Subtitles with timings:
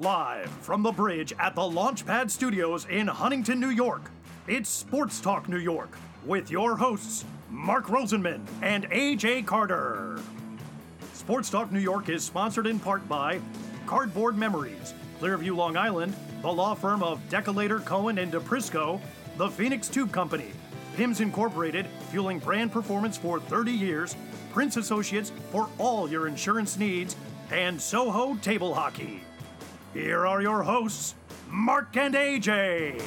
[0.00, 4.10] Live from the bridge at the Launchpad Studios in Huntington, New York,
[4.46, 10.18] it's Sports Talk New York with your hosts, Mark Rosenman and AJ Carter.
[11.12, 13.42] Sports Talk New York is sponsored in part by
[13.84, 18.98] Cardboard Memories, Clearview, Long Island, the law firm of Decolator, Cohen, and DePrisco,
[19.36, 20.50] the Phoenix Tube Company,
[20.96, 24.16] PIMS Incorporated, fueling brand performance for 30 years,
[24.50, 27.16] Prince Associates for all your insurance needs,
[27.50, 29.24] and Soho Table Hockey.
[29.92, 31.16] Here are your hosts,
[31.48, 33.02] Mark and AJ.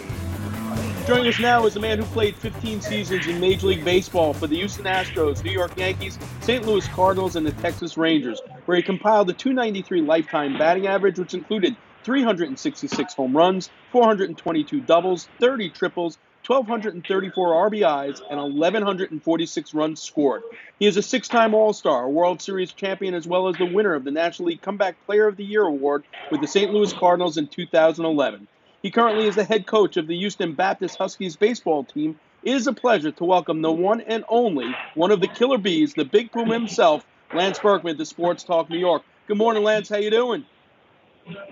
[1.08, 4.48] Joining us now is a man who played 15 seasons in Major League Baseball for
[4.48, 6.66] the Houston Astros, New York Yankees, St.
[6.68, 11.34] Louis Cardinals, and the Texas Rangers, where he compiled a 293 lifetime batting average, which
[11.34, 20.44] included 366 home runs, 422 doubles, 30 triples, 1,234 RBIs, and 1,146 runs scored.
[20.78, 23.94] He is a six time All Star, World Series champion, as well as the winner
[23.94, 26.74] of the National League Comeback Player of the Year award with the St.
[26.74, 28.48] Louis Cardinals in 2011.
[28.82, 32.20] He currently is the head coach of the Houston Baptist Huskies baseball team.
[32.44, 35.94] It is a pleasure to welcome the one and only, one of the killer bees,
[35.94, 39.04] the Big Puma himself, Lance Berkman to Sports Talk New York.
[39.28, 39.88] Good morning, Lance.
[39.88, 40.46] How you doing?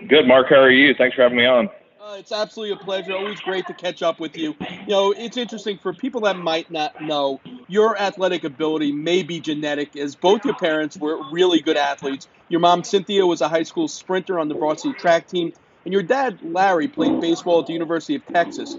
[0.06, 0.48] Good, Mark.
[0.50, 0.94] How are you?
[0.94, 1.70] Thanks for having me on.
[2.12, 3.16] Uh, it's absolutely a pleasure.
[3.16, 4.54] Always great to catch up with you.
[4.60, 9.40] You know, it's interesting for people that might not know, your athletic ability may be
[9.40, 12.28] genetic, as both your parents were really good athletes.
[12.50, 15.52] Your mom, Cynthia, was a high school sprinter on the varsity track team,
[15.84, 18.76] and your dad, Larry, played baseball at the University of Texas.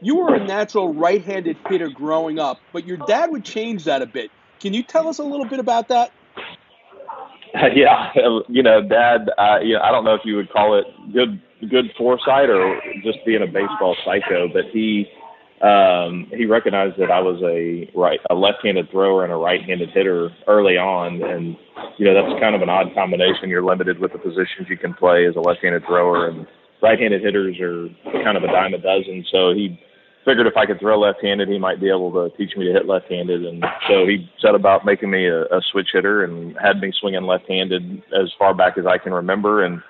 [0.00, 4.00] You were a natural right handed hitter growing up, but your dad would change that
[4.02, 4.30] a bit.
[4.60, 6.12] Can you tell us a little bit about that?
[7.74, 8.12] Yeah,
[8.50, 9.30] you know, Dad.
[9.38, 11.40] Uh, you know, I don't know if you would call it good
[11.70, 15.06] good foresight or just being a baseball psycho, but he
[15.62, 20.28] um, he recognized that I was a right a left-handed thrower and a right-handed hitter
[20.46, 21.56] early on, and
[21.96, 23.48] you know that's kind of an odd combination.
[23.48, 26.46] You're limited with the positions you can play as a left-handed thrower, and
[26.82, 27.88] right-handed hitters are
[28.22, 29.24] kind of a dime a dozen.
[29.32, 29.80] So he
[30.26, 32.86] figured if I could throw left-handed, he might be able to teach me to hit
[32.86, 36.92] left-handed, and so he set about making me a, a switch hitter and had me
[37.00, 39.80] swinging left-handed as far back as I can remember, and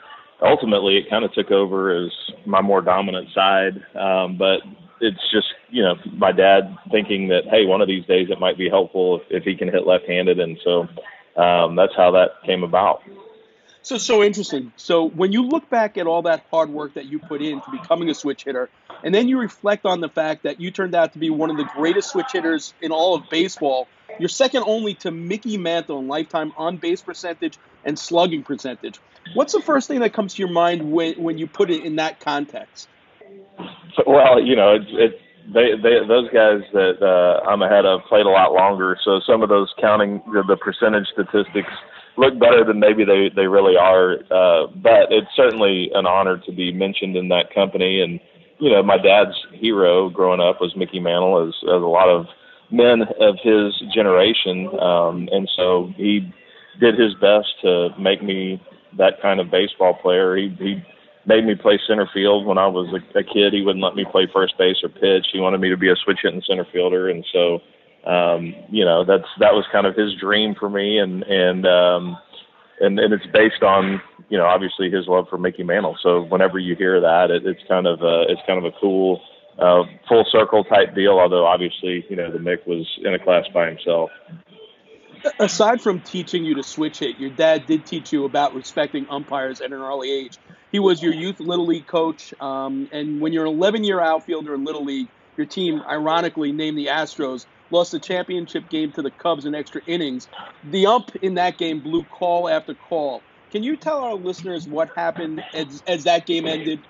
[0.42, 2.10] ultimately it kind of took over as
[2.44, 3.84] my more dominant side.
[3.94, 4.60] Um, but
[5.00, 8.58] it's just you know my dad thinking that hey, one of these days it might
[8.58, 10.88] be helpful if, if he can hit left-handed, and so
[11.40, 13.02] um, that's how that came about.
[13.82, 14.72] So so interesting.
[14.76, 18.10] So when you look back at all that hard work that you put into becoming
[18.10, 18.68] a switch hitter,
[19.04, 21.56] and then you reflect on the fact that you turned out to be one of
[21.56, 23.86] the greatest switch hitters in all of baseball,
[24.18, 29.00] you're second only to Mickey Mantle in lifetime on base percentage and slugging percentage.
[29.34, 31.96] What's the first thing that comes to your mind when when you put it in
[31.96, 32.88] that context?
[34.06, 35.20] Well, you know, it's it,
[35.52, 39.42] they they those guys that uh, I'm ahead of played a lot longer, so some
[39.42, 41.72] of those counting the, the percentage statistics
[42.16, 44.16] look better than maybe they they really are.
[44.30, 48.00] Uh, but it's certainly an honor to be mentioned in that company.
[48.00, 48.20] And
[48.58, 52.26] you know, my dad's hero growing up was Mickey Mantle, as, as a lot of
[52.70, 54.68] men of his generation.
[54.80, 56.32] Um, and so he
[56.80, 58.62] did his best to make me
[58.98, 60.36] that kind of baseball player.
[60.36, 60.82] He he
[61.26, 63.52] made me play center field when I was a, a kid.
[63.52, 65.26] He wouldn't let me play first base or pitch.
[65.32, 67.60] He wanted me to be a switch hitting center fielder, and so
[68.08, 72.16] um, you know that's that was kind of his dream for me, and and um,
[72.80, 75.96] and and it's based on you know obviously his love for Mickey Mantle.
[76.02, 79.20] So whenever you hear that, it, it's kind of uh, it's kind of a cool
[79.58, 81.18] uh, full circle type deal.
[81.18, 84.10] Although obviously you know the Mick was in a class by himself
[85.38, 89.60] aside from teaching you to switch hit, your dad did teach you about respecting umpires
[89.60, 90.38] at an early age.
[90.72, 94.54] He was your youth little league coach, um, and when you're an 11 year outfielder
[94.54, 99.10] in little league, your team, ironically named the Astros, lost the championship game to the
[99.10, 100.28] Cubs in extra innings.
[100.70, 103.22] The ump in that game blew call after call.
[103.50, 106.80] Can you tell our listeners what happened as, as that game ended?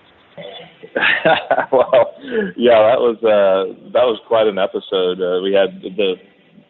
[1.71, 2.15] well,
[2.55, 5.21] yeah, that was uh, that was quite an episode.
[5.21, 6.15] Uh, we had the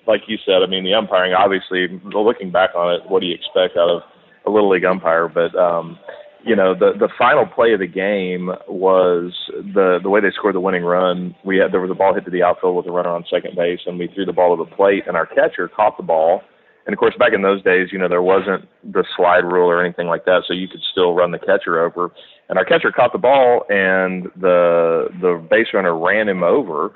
[0.07, 3.35] like you said, I mean, the umpiring, obviously, looking back on it, what do you
[3.35, 4.01] expect out of
[4.45, 5.27] a little league umpire?
[5.27, 5.99] But, um,
[6.43, 10.55] you know, the the final play of the game was the the way they scored
[10.55, 11.35] the winning run.
[11.43, 13.55] We had there was a ball hit to the outfield with a runner on second
[13.57, 16.41] base, and we threw the ball to the plate, and our catcher caught the ball.
[16.87, 19.83] And of course, back in those days, you know, there wasn't the slide rule or
[19.83, 22.11] anything like that, so you could still run the catcher over.
[22.49, 26.93] And our catcher caught the ball, and the the base runner ran him over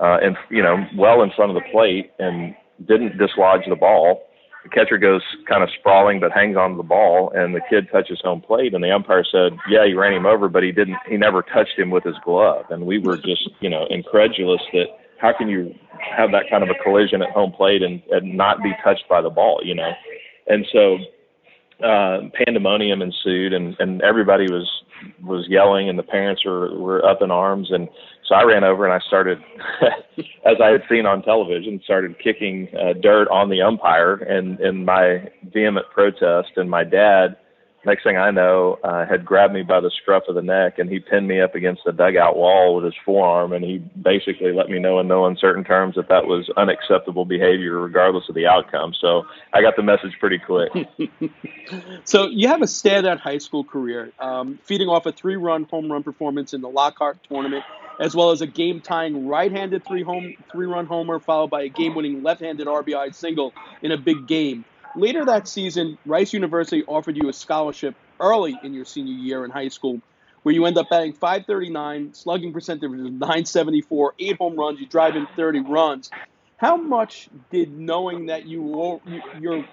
[0.00, 2.54] uh, and you know, well in front of the plate and
[2.88, 4.22] didn't dislodge the ball.
[4.64, 7.88] The catcher goes kind of sprawling, but hangs on to the ball, and the kid
[7.90, 8.74] touches home plate.
[8.74, 10.96] And the umpire said, "Yeah, he ran him over, but he didn't.
[11.08, 14.86] He never touched him with his glove." And we were just, you know, incredulous that
[15.20, 15.74] how can you
[16.16, 19.20] have that kind of a collision at home plate and, and not be touched by
[19.20, 19.92] the ball, you know?
[20.48, 20.98] And so
[21.84, 24.68] uh, pandemonium ensued, and, and everybody was
[25.22, 27.88] was yelling and the parents were were up in arms and
[28.30, 29.42] so I ran over and I started,
[30.46, 34.84] as I had seen on television, started kicking uh, dirt on the umpire and in
[34.84, 36.50] my vehement protest.
[36.54, 37.36] And my dad
[37.84, 40.90] next thing I know, uh, had grabbed me by the scruff of the neck and
[40.90, 43.52] he pinned me up against the dugout wall with his forearm.
[43.52, 47.78] And he basically let me know in no uncertain terms that that was unacceptable behavior,
[47.78, 48.92] regardless of the outcome.
[49.00, 50.72] So I got the message pretty quick.
[52.04, 55.90] so you have a standout high school career, um, feeding off a three run home
[55.90, 57.64] run performance in the Lockhart tournament.
[57.98, 62.66] As well as a game-tying right-handed three home three-run homer, followed by a game-winning left-handed
[62.66, 64.64] RBI single in a big game.
[64.96, 69.50] Later that season, Rice University offered you a scholarship early in your senior year in
[69.50, 70.00] high school,
[70.42, 75.16] where you end up batting 539, slugging percentage of 974, eight home runs, you drive
[75.16, 76.10] in 30 runs.
[76.56, 79.00] How much did knowing that you
[79.40, 79.64] your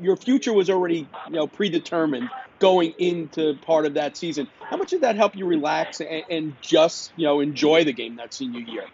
[0.00, 2.28] your future was already you know predetermined
[2.58, 4.46] going into part of that season?
[4.70, 8.16] How much did that help you relax and, and just you know enjoy the game
[8.16, 8.84] that senior year?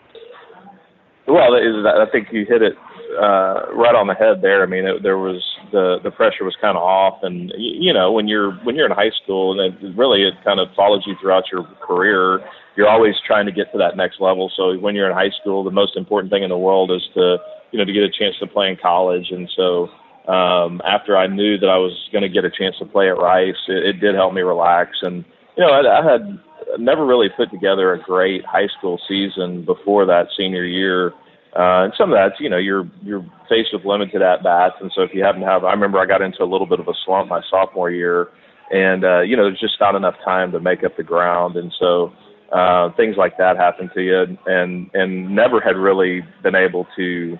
[1.26, 2.76] Well, I think you hit it
[3.16, 4.62] uh, right on the head there.
[4.62, 7.92] I mean, it, there was the the pressure was kind of off, and you, you
[7.92, 11.04] know when you're when you're in high school, and it, really it kind of follows
[11.06, 12.40] you throughout your career.
[12.76, 14.52] You're always trying to get to that next level.
[14.54, 17.38] So when you're in high school, the most important thing in the world is to
[17.72, 19.30] you know to get a chance to play in college.
[19.30, 19.88] And so
[20.30, 23.16] um, after I knew that I was going to get a chance to play at
[23.18, 24.98] Rice, it, it did help me relax.
[25.02, 25.24] And
[25.56, 26.38] you know I, I had
[26.78, 31.14] never really put together a great high school season before that senior year
[31.56, 34.92] uh, and some of that's, you know, you're you're faced with limited at bats, and
[34.94, 36.88] so if you happen to have, I remember I got into a little bit of
[36.88, 38.28] a slump my sophomore year,
[38.70, 41.72] and uh, you know, there's just not enough time to make up the ground, and
[41.78, 42.12] so
[42.52, 47.38] uh, things like that happen to you, and and never had really been able to,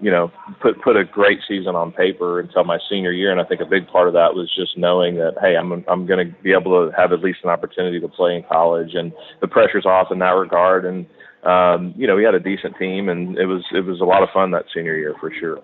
[0.00, 3.44] you know, put put a great season on paper until my senior year, and I
[3.44, 6.34] think a big part of that was just knowing that hey, I'm I'm going to
[6.42, 9.12] be able to have at least an opportunity to play in college, and
[9.42, 11.04] the pressure's off in that regard, and
[11.42, 14.22] um, you know, we had a decent team, and it was it was a lot
[14.22, 15.62] of fun that senior year for sure.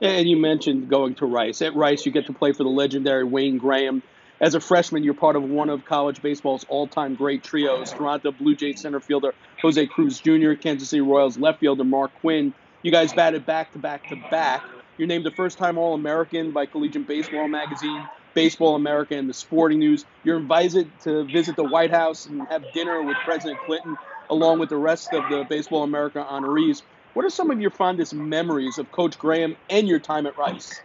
[0.00, 1.62] And you mentioned going to Rice.
[1.62, 4.02] At Rice, you get to play for the legendary Wayne Graham.
[4.40, 8.54] As a freshman, you're part of one of college baseball's all-time great trios: Toronto Blue
[8.54, 9.32] Jays center fielder
[9.62, 12.52] Jose Cruz Jr., Kansas City Royals left fielder Mark Quinn.
[12.82, 14.62] You guys batted back to back to back.
[14.98, 20.04] You're named the first-time All-American by Collegiate Baseball Magazine, Baseball America, and the Sporting News.
[20.22, 23.96] You're invited to visit the White House and have dinner with President Clinton
[24.30, 26.82] along with the rest of the Baseball America honorees.
[27.14, 30.80] What are some of your fondest memories of Coach Graham and your time at Rice?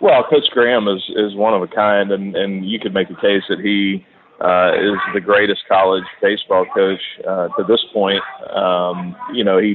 [0.00, 3.16] Well, Coach Graham is is one of a kind, and and you could make the
[3.16, 4.06] case that he
[4.40, 8.22] uh, is the greatest college baseball coach uh, to this point.
[8.50, 9.74] Um, you know, he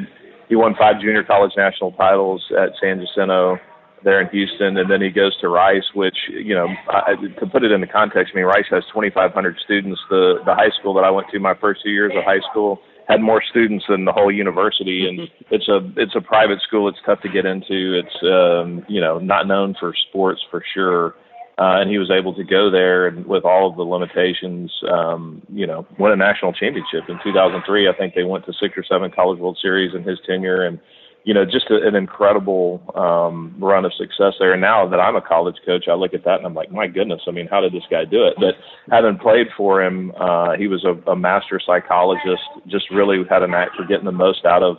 [0.50, 3.60] he won five junior college national titles at San Jacinto
[4.06, 7.63] there in Houston, and then he goes to Rice, which you know, I, to put
[7.63, 10.00] it into context, I mean, Rice has 2,500 students.
[10.10, 12.80] The the high school that I went to my first two years of high school
[13.10, 16.88] had more students than the whole university, and it's a it's a private school.
[16.88, 18.00] It's tough to get into.
[18.00, 21.16] It's um, you know not known for sports for sure.
[21.58, 25.42] Uh, and he was able to go there and with all of the limitations, um,
[25.48, 27.88] you know, win a national championship in 2003.
[27.88, 30.81] I think they went to six or seven College World Series in his tenure, and
[31.25, 34.54] you know, just a, an incredible um, run of success there.
[34.54, 36.88] And now that I'm a college coach, I look at that and I'm like, my
[36.88, 38.36] goodness, I mean, how did this guy do it?
[38.38, 38.53] But
[38.91, 43.51] having played for him, uh, he was a, a master psychologist, just really had an
[43.51, 44.77] knack for getting the most out of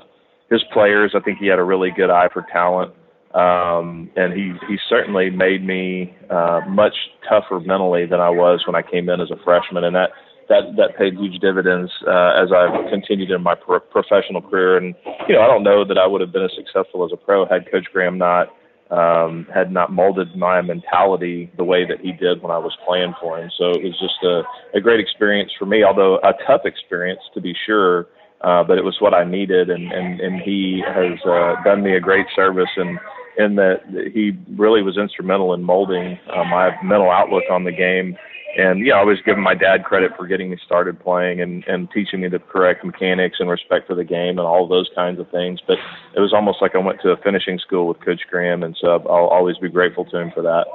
[0.48, 1.14] his players.
[1.16, 2.94] I think he had a really good eye for talent.
[3.34, 6.94] Um, and he, he certainly made me uh, much
[7.28, 9.82] tougher mentally than I was when I came in as a freshman.
[9.82, 10.10] And that,
[10.48, 14.76] that that paid huge dividends uh, as I've continued in my pro- professional career.
[14.76, 14.94] And
[15.28, 17.46] you know, I don't know that I would have been as successful as a pro
[17.46, 18.48] had Coach Graham not
[18.90, 23.14] um, had not molded my mentality the way that he did when I was playing
[23.20, 23.50] for him.
[23.58, 24.42] So it was just a,
[24.76, 28.06] a great experience for me, although a tough experience to be sure.
[28.42, 31.96] Uh, but it was what I needed, and and and he has uh, done me
[31.96, 32.98] a great service and
[33.38, 33.80] in that
[34.14, 38.16] he really was instrumental in molding uh, my mental outlook on the game
[38.56, 41.90] and yeah, I always give my dad credit for getting me started playing and and
[41.90, 45.30] teaching me the correct mechanics and respect for the game and all those kinds of
[45.30, 45.60] things.
[45.66, 45.78] But
[46.14, 48.92] it was almost like I went to a finishing school with Coach Graham, and so
[48.92, 50.66] I'll always be grateful to him for that.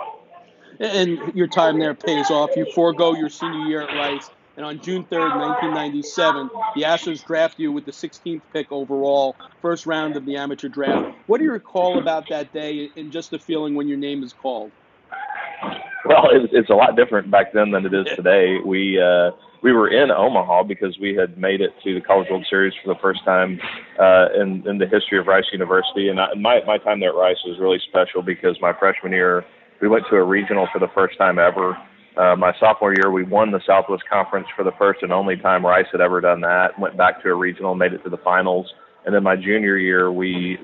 [0.79, 2.51] And your time there pays off.
[2.55, 7.57] You forego your senior year at Rice, and on June 3rd, 1997, the Astros draft
[7.57, 11.15] you with the 16th pick overall, first round of the amateur draft.
[11.27, 14.33] What do you recall about that day and just the feeling when your name is
[14.33, 14.71] called?
[16.05, 18.57] Well, it's, it's a lot different back then than it is today.
[18.65, 19.31] We uh,
[19.61, 22.91] we were in Omaha because we had made it to the College World Series for
[22.91, 23.59] the first time
[23.99, 27.15] uh, in in the history of Rice University, and I, my my time there at
[27.15, 29.45] Rice was really special because my freshman year
[29.81, 31.77] we went to a regional for the first time ever.
[32.17, 35.65] Uh, my sophomore year, we won the Southwest Conference for the first and only time
[35.65, 36.77] Rice had ever done that.
[36.77, 38.71] Went back to a regional, made it to the finals.
[39.05, 40.59] And then my junior year, we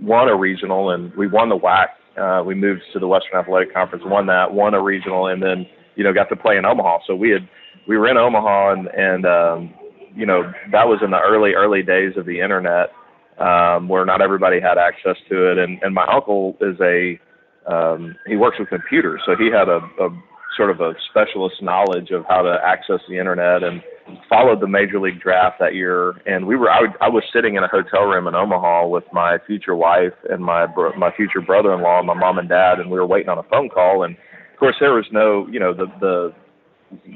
[0.00, 1.86] won a regional and we won the WAC.
[2.16, 5.66] Uh, we moved to the Western Athletic Conference, won that, won a regional, and then
[5.94, 6.98] you know got to play in Omaha.
[7.06, 7.48] So we had
[7.86, 9.74] we were in Omaha, and and um,
[10.14, 12.92] you know that was in the early early days of the internet,
[13.38, 15.58] um, where not everybody had access to it.
[15.58, 17.18] And and my uncle is a
[17.66, 20.10] um, he works with computers, so he had a, a
[20.56, 23.82] sort of a specialist knowledge of how to access the internet and
[24.28, 27.62] followed the major league draft that year and we were I, I was sitting in
[27.62, 32.06] a hotel room in Omaha with my future wife and my my future brother-in-law and
[32.06, 34.76] my mom and dad and we were waiting on a phone call and of course
[34.80, 36.34] there was no you know the the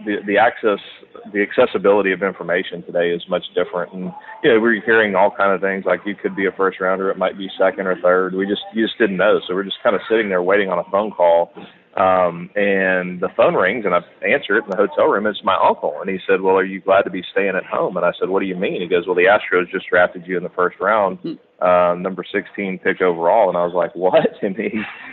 [0.05, 0.79] the, the access
[1.33, 5.53] the accessibility of information today is much different and you know we're hearing all kind
[5.53, 8.35] of things like you could be a first rounder it might be second or third
[8.35, 10.79] we just you just didn't know so we're just kind of sitting there waiting on
[10.79, 11.53] a phone call
[11.97, 15.27] um, and the phone rings and I answer it in the hotel room.
[15.27, 15.95] It's my uncle.
[16.01, 17.97] And he said, well, are you glad to be staying at home?
[17.97, 18.81] And I said, what do you mean?
[18.81, 21.19] He goes, well, the Astros just drafted you in the first round,
[21.61, 23.49] uh, number 16 pick overall.
[23.49, 24.27] And I was like, what?
[24.43, 24.71] And he,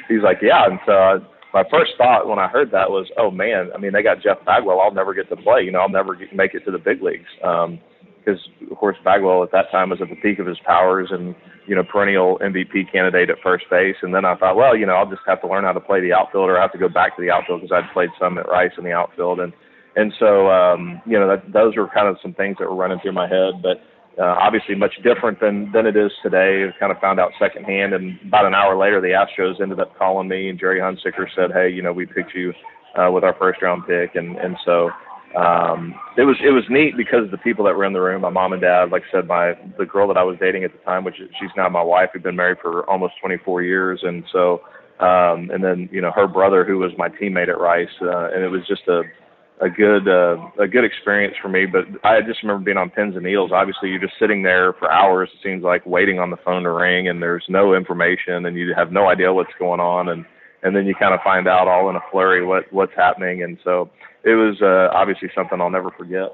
[0.10, 0.66] he's like, yeah.
[0.66, 1.18] And so I,
[1.54, 4.44] my first thought when I heard that was, oh man, I mean, they got Jeff
[4.46, 4.82] Bagwell.
[4.82, 5.62] I'll never get to play.
[5.62, 7.30] You know, I'll never get, make it to the big leagues.
[7.44, 7.80] Um,
[8.24, 11.36] because of course Bagwell at that time was at the peak of his powers and
[11.68, 13.96] you know perennial MVP candidate at first base.
[14.02, 16.02] And then I thought, well, you know, I'll just have to learn how to play
[16.02, 18.38] the outfield, or I have to go back to the outfield because I'd played some
[18.38, 19.54] at Rice in the outfield, and
[19.96, 23.00] and so um, you know that, those were kind of some things that were running
[23.00, 23.82] through my head, but.
[24.20, 26.66] Uh, obviously, much different than than it is today.
[26.68, 29.98] I kind of found out secondhand, and about an hour later, the Astros ended up
[29.98, 32.54] calling me, and Gerry Hunsicker said, "Hey, you know, we picked you
[33.00, 34.92] uh, with our first round pick," and and so
[35.36, 38.30] um, it was it was neat because the people that were in the room, my
[38.30, 40.80] mom and dad, like I said, my the girl that I was dating at the
[40.80, 44.62] time, which she's now my wife, we've been married for almost 24 years, and so
[45.00, 48.44] um, and then you know her brother who was my teammate at Rice, uh, and
[48.44, 49.04] it was just a
[49.62, 51.66] a good uh, a good experience for me.
[51.66, 53.52] But I just remember being on pins and needles.
[53.54, 55.30] Obviously, you're just sitting there for hours.
[55.34, 58.74] It seems like waiting on the phone to ring, and there's no information, and you
[58.76, 60.26] have no idea what's going on, and
[60.64, 63.58] and then you kind of find out all in a flurry what what's happening, and
[63.64, 63.90] so
[64.24, 66.32] it was uh, obviously something I'll never forget.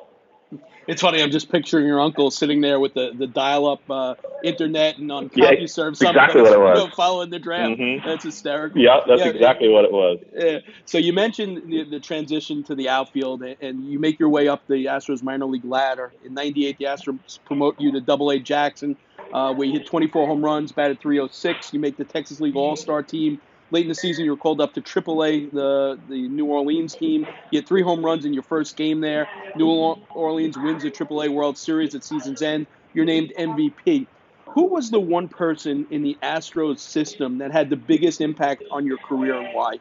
[0.88, 1.22] It's funny.
[1.22, 5.30] I'm just picturing your uncle sitting there with the, the dial-up uh, internet and on
[5.30, 5.60] CompuServe.
[5.60, 6.90] Yeah, serve, exactly what it was.
[6.96, 7.72] Following the draft.
[7.72, 8.08] Mm-hmm.
[8.08, 8.80] That's hysterical.
[8.80, 10.20] Yeah, that's yeah, exactly what it was.
[10.34, 10.60] Yeah.
[10.86, 14.66] So you mentioned the, the, transition to the outfield, and you make your way up
[14.68, 16.14] the Astros minor league ladder.
[16.24, 18.96] In '98, the Astros promote you to Double A Jackson,
[19.34, 21.74] uh, where you hit 24 home runs, batted 306.
[21.74, 24.74] You make the Texas League All-Star team Late in the season, you were called up
[24.76, 27.28] to AAA, the the New Orleans team.
[27.52, 29.28] You had three home runs in your first game there.
[29.56, 32.68] New Orleans wins the AAA World Series at season's end.
[32.94, 34.08] You're named MVP.
[34.46, 38.86] Who was the one person in the Astros system that had the biggest impact on
[38.86, 39.80] your career and why?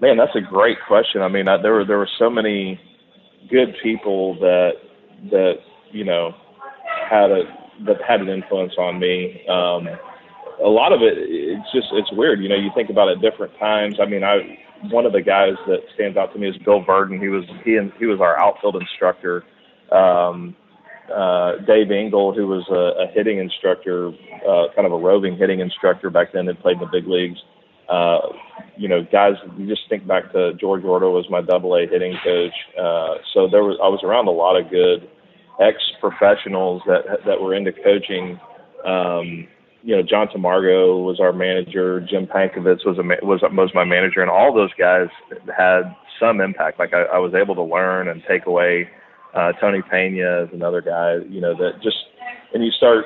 [0.00, 1.22] Man, that's a great question.
[1.22, 2.80] I mean, I, there were there were so many
[3.50, 4.72] good people that
[5.30, 5.54] that
[5.90, 6.34] you know
[7.08, 7.44] had a
[7.86, 9.46] that had an influence on me.
[9.48, 9.88] Um,
[10.64, 12.40] a lot of it, it's just it's weird.
[12.40, 13.98] You know, you think about it different times.
[14.00, 14.58] I mean, I
[14.90, 17.20] one of the guys that stands out to me is Bill Burden.
[17.20, 19.44] He was he and he was our outfield instructor.
[19.92, 20.56] Um,
[21.14, 25.60] uh, Dave Engle, who was a, a hitting instructor, uh, kind of a roving hitting
[25.60, 27.38] instructor back then, that played in the big leagues.
[27.88, 28.18] Uh,
[28.76, 32.14] you know, guys, you just think back to George Ordo was my double A hitting
[32.22, 32.52] coach.
[32.78, 35.08] Uh, so there was I was around a lot of good
[35.60, 38.38] ex professionals that that were into coaching.
[38.84, 39.48] Um,
[39.82, 42.00] you know, John Tamargo was our manager.
[42.00, 45.08] Jim Pankovits was a was was my manager, and all those guys
[45.56, 46.78] had some impact.
[46.78, 48.88] Like I, I was able to learn and take away.
[49.34, 51.96] Uh, Tony Pena is another guy, you know, that just
[52.54, 53.04] and you start,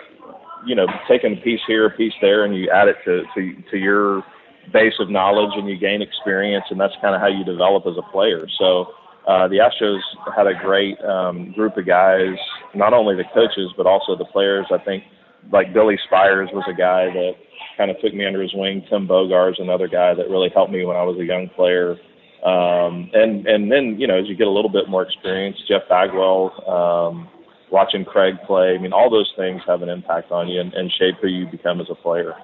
[0.67, 3.63] you know, taking a piece here, a piece there, and you add it to to
[3.71, 4.25] to your
[4.73, 7.97] base of knowledge, and you gain experience, and that's kind of how you develop as
[7.99, 8.47] a player.
[8.59, 8.95] So.
[9.25, 10.01] Uh, the Astros
[10.35, 12.35] had a great um, group of guys,
[12.75, 14.67] not only the coaches but also the players.
[14.73, 15.05] I think
[15.51, 17.33] like Billy Spiers was a guy that
[17.77, 18.85] kind of took me under his wing.
[18.89, 21.97] Tim Bogar's another guy that really helped me when I was a young player.
[22.45, 25.83] Um, and and then you know as you get a little bit more experience, Jeff
[25.89, 27.29] Bagwell, um,
[27.71, 28.75] watching Craig play.
[28.75, 31.47] I mean, all those things have an impact on you and, and shape who you
[31.47, 32.35] become as a player.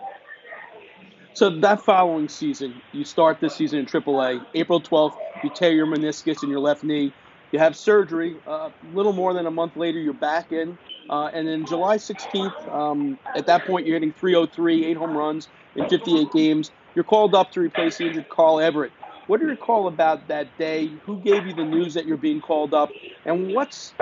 [1.35, 4.45] So that following season, you start this season in AAA.
[4.55, 7.13] April 12th, you tear your meniscus in your left knee.
[7.53, 8.37] You have surgery.
[8.47, 10.77] A uh, little more than a month later, you're back in.
[11.09, 15.49] Uh, and then July 16th, um, at that point, you're hitting 303, eight home runs
[15.77, 16.73] in 58 games.
[16.95, 18.93] You're called up to replace the injured Carl Everett.
[19.27, 20.99] What do you recall about that day?
[21.05, 22.95] Who gave you the news that you're being called up?
[23.25, 23.95] And what's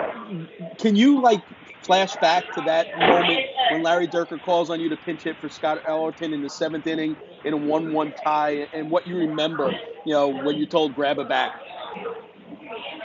[0.78, 1.42] can you like
[1.84, 5.48] flash back to that moment when Larry Dierker calls on you to pinch hit for
[5.48, 9.70] Scott Elarton in the seventh inning in a one-one tie, and what you remember,
[10.04, 11.52] you know, when you told grab it back.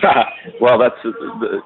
[0.62, 1.60] well, that's the,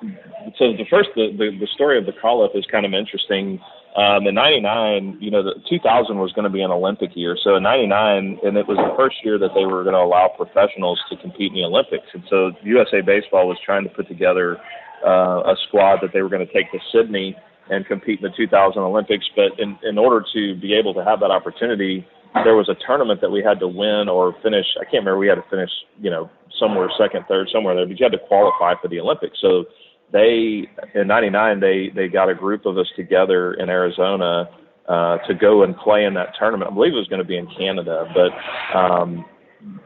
[0.58, 3.60] so the first the, the, the story of the call up is kind of interesting.
[3.96, 7.38] Um, in '99, you know, the 2000 was going to be an Olympic year.
[7.44, 10.32] So in '99, and it was the first year that they were going to allow
[10.36, 12.08] professionals to compete in the Olympics.
[12.14, 14.58] And so USA Baseball was trying to put together
[15.06, 17.36] uh, a squad that they were going to take to Sydney
[17.70, 19.26] and compete in the 2000 Olympics.
[19.36, 22.08] But in, in order to be able to have that opportunity,
[22.44, 24.66] there was a tournament that we had to win or finish.
[24.80, 25.18] I can't remember.
[25.18, 25.70] We had to finish,
[26.02, 27.86] you know, somewhere second, third, somewhere there.
[27.86, 29.38] But you had to qualify for the Olympics.
[29.42, 29.66] So
[30.12, 34.50] they in '99 they they got a group of us together in Arizona
[34.88, 36.72] uh, to go and play in that tournament.
[36.72, 39.26] I believe it was going to be in Canada, but um,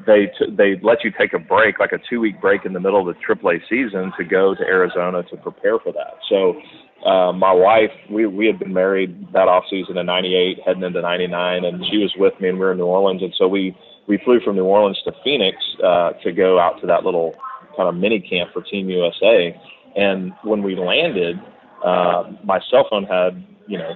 [0.05, 2.79] they t- they let you take a break, like a two week break in the
[2.79, 6.15] middle of the AAA season, to go to Arizona to prepare for that.
[6.29, 6.59] So
[7.05, 11.01] uh, my wife, we we had been married that off season in '98, heading into
[11.01, 13.75] '99, and she was with me, and we were in New Orleans, and so we
[14.07, 17.35] we flew from New Orleans to Phoenix uh, to go out to that little
[17.77, 19.55] kind of mini camp for Team USA.
[19.95, 21.37] And when we landed,
[21.85, 23.93] uh, my cell phone had you know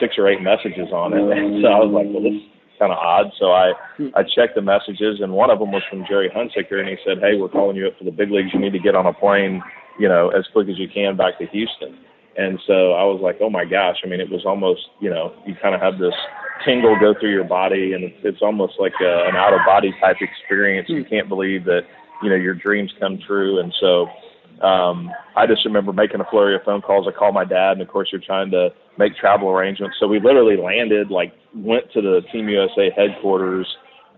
[0.00, 2.90] six or eight messages on it, and so I was like, well, this is kind
[2.90, 3.26] of odd.
[3.38, 3.72] So I
[4.16, 7.18] I checked the messages, and one of them was from Gerry Hunsicker, and he said,
[7.20, 8.48] hey, we're calling you up for the big leagues.
[8.54, 9.62] You need to get on a plane,
[9.98, 12.00] you know, as quick as you can back to Houston.
[12.36, 13.96] And so I was like, oh my gosh.
[14.04, 16.14] I mean, it was almost, you know, you kind of have this
[16.64, 19.94] tingle go through your body, and it's, it's almost like a, an out of body
[20.00, 20.88] type experience.
[20.88, 21.82] You can't believe that,
[22.22, 23.60] you know, your dreams come true.
[23.60, 24.06] And so
[24.64, 27.06] um, I just remember making a flurry of phone calls.
[27.08, 29.96] I called my dad, and of course, you're trying to make travel arrangements.
[30.00, 33.66] So we literally landed, like, went to the Team USA headquarters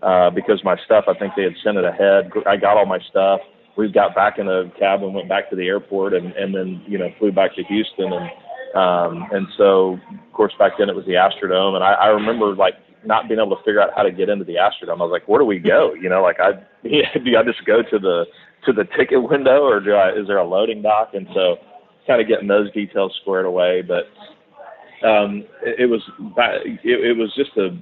[0.01, 2.31] uh, because my stuff, I think they had sent it ahead.
[2.45, 3.41] I got all my stuff
[3.77, 6.83] we got back in the cab and went back to the airport and, and then,
[6.87, 8.11] you know, flew back to Houston.
[8.11, 8.29] And,
[8.75, 11.75] um, and so, of course, back then it was the Astrodome.
[11.75, 12.73] And I, I remember like
[13.05, 14.99] not being able to figure out how to get into the Astrodome.
[14.99, 15.93] I was like, where do we go?
[15.93, 18.25] You know, like I, do I just go to the,
[18.65, 21.11] to the ticket window or do I, is there a loading dock?
[21.13, 21.57] And so
[22.07, 23.83] kind of getting those details squared away.
[23.83, 24.09] But,
[25.07, 26.01] um, it, it was,
[26.65, 27.77] it, it was just a,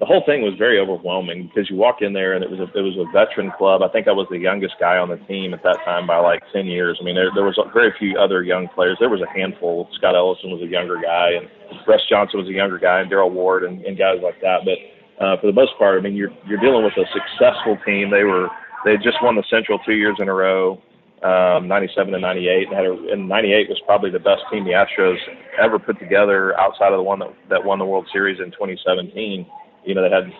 [0.00, 2.66] the whole thing was very overwhelming because you walk in there and it was a
[2.72, 3.82] it was a veteran club.
[3.84, 6.40] I think I was the youngest guy on the team at that time by like
[6.56, 6.96] ten years.
[6.98, 8.96] I mean, there there was very few other young players.
[8.98, 9.88] There was a handful.
[10.00, 11.46] Scott Elarton was a younger guy, and
[11.86, 14.64] Russ Johnson was a younger guy, and Daryle Ward and, and guys like that.
[14.64, 14.80] But
[15.20, 18.08] uh, for the most part, I mean, you're you're dealing with a successful team.
[18.08, 18.48] They were
[18.88, 20.80] they had just won the Central two years in a row.
[21.20, 24.70] Um, 97 and 98, and had a, and 98 was probably the best team the
[24.70, 25.18] Astros
[25.60, 29.44] ever put together outside of the one that, that won the World Series in 2017
[29.84, 30.32] you know, they had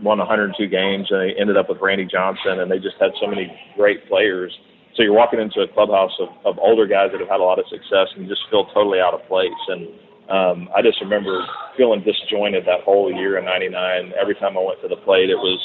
[0.00, 3.26] won 102 games and they ended up with Randy Johnson and they just had so
[3.26, 4.56] many great players.
[4.96, 7.58] So you're walking into a clubhouse of, of older guys that have had a lot
[7.58, 9.62] of success and just feel totally out of place.
[9.68, 9.88] And
[10.28, 14.12] um, I just remember feeling disjointed that whole year in '99.
[14.20, 15.60] Every time I went to the plate, it was,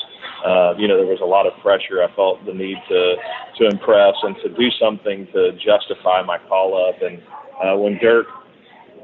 [0.46, 2.00] uh, you know, there was a lot of pressure.
[2.00, 3.16] I felt the need to
[3.60, 7.02] to impress and to do something to justify my call up.
[7.02, 7.20] And
[7.60, 8.28] uh, when Dirk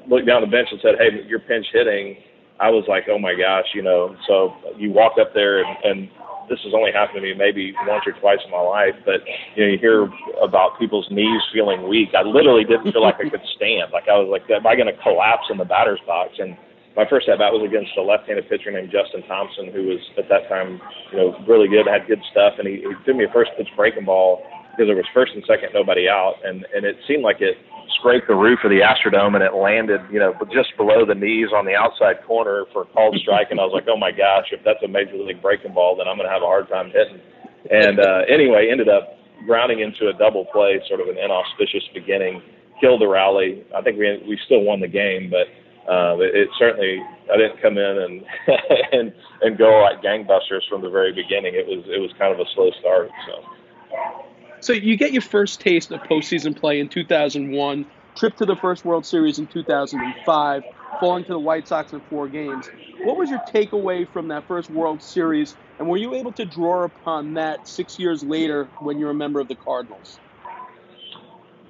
[0.08, 2.16] looked down the bench and said, "Hey, you're pinch hitting,"
[2.60, 4.16] I was like, oh my gosh, you know.
[4.28, 6.10] So you walk up there, and, and
[6.50, 9.22] this has only happened to me maybe once or twice in my life, but
[9.56, 10.10] you know, you hear
[10.42, 12.10] about people's knees feeling weak.
[12.18, 13.94] I literally didn't feel like I could stand.
[13.94, 16.36] Like I was like, am I going to collapse in the batter's box?
[16.42, 16.58] And
[16.98, 20.28] my first at bat was against a left-handed pitcher named Justin Thompson, who was at
[20.28, 20.82] that time,
[21.14, 23.70] you know, really good, had good stuff, and he, he threw me a first pitch
[23.78, 24.44] breaking ball
[24.74, 27.56] because there was first and second, nobody out, and and it seemed like it
[27.98, 31.50] scraped the roof of the Astrodome and it landed, you know, just below the knees
[31.56, 33.48] on the outside corner for a called strike.
[33.52, 36.08] And I was like, oh my gosh, if that's a major league breaking ball, then
[36.08, 37.22] I'm going to have a hard time hitting.
[37.70, 42.42] And uh, anyway, ended up grounding into a double play, sort of an inauspicious beginning,
[42.80, 43.64] killed the rally.
[43.76, 45.48] I think we we still won the game, but
[45.92, 47.00] uh, it, it certainly
[47.32, 48.16] I didn't come in and
[48.92, 51.56] and and go like gangbusters from the very beginning.
[51.56, 53.10] It was it was kind of a slow start.
[53.28, 54.29] So.
[54.62, 57.86] So you get your first taste of postseason play in 2001,
[58.18, 60.64] trip to the first World Series in 2005,
[61.00, 62.68] falling to the White Sox in four games.
[63.04, 66.84] What was your takeaway from that first World Series, and were you able to draw
[66.84, 70.20] upon that six years later when you're a member of the Cardinals?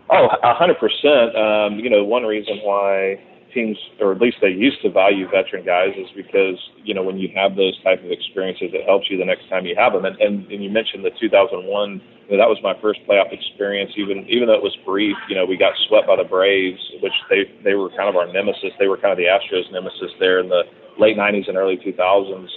[0.10, 1.36] Oh, hundred percent.
[1.36, 3.22] Um, you know, one reason why
[3.54, 7.18] teams, or at least they used to value veteran guys, is because you know when
[7.18, 10.06] you have those type of experiences, it helps you the next time you have them.
[10.06, 11.66] And, and, and you mentioned the 2001.
[12.30, 13.92] You know, that was my first playoff experience.
[13.98, 17.16] Even even though it was brief, you know, we got swept by the Braves, which
[17.30, 18.72] they they were kind of our nemesis.
[18.78, 20.64] They were kind of the Astros' nemesis there in the
[21.00, 22.50] late 90s and early 2000s.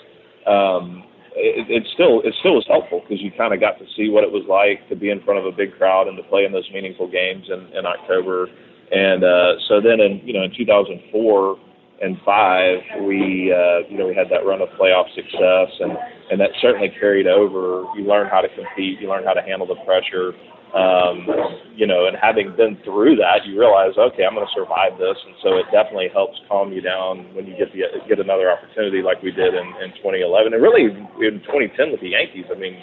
[0.51, 4.11] Um, it, it still it still was helpful because you kind of got to see
[4.11, 6.45] what it was like to be in front of a big crowd and to play
[6.45, 8.49] in those meaningful games in, in October
[8.93, 11.57] And uh, so then in you know in 2004
[12.03, 12.79] and five,
[13.09, 15.97] we uh, you know we had that run of playoff success, and
[16.31, 17.89] and that certainly carried over.
[17.97, 20.37] You learn how to compete, you learn how to handle the pressure.
[20.73, 21.29] Um,
[21.77, 25.21] you know, and having been through that, you realize, okay, I'm going to survive this,
[25.21, 29.05] and so it definitely helps calm you down when you get the get another opportunity
[29.05, 32.49] like we did in, in 2011, and really in 2010 with the Yankees.
[32.49, 32.77] I mean,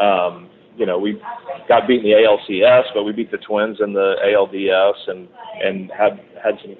[0.00, 1.20] um, you know, we
[1.68, 5.28] got beat in the ALCS, but we beat the Twins in the ALDS, and
[5.62, 6.76] and had had some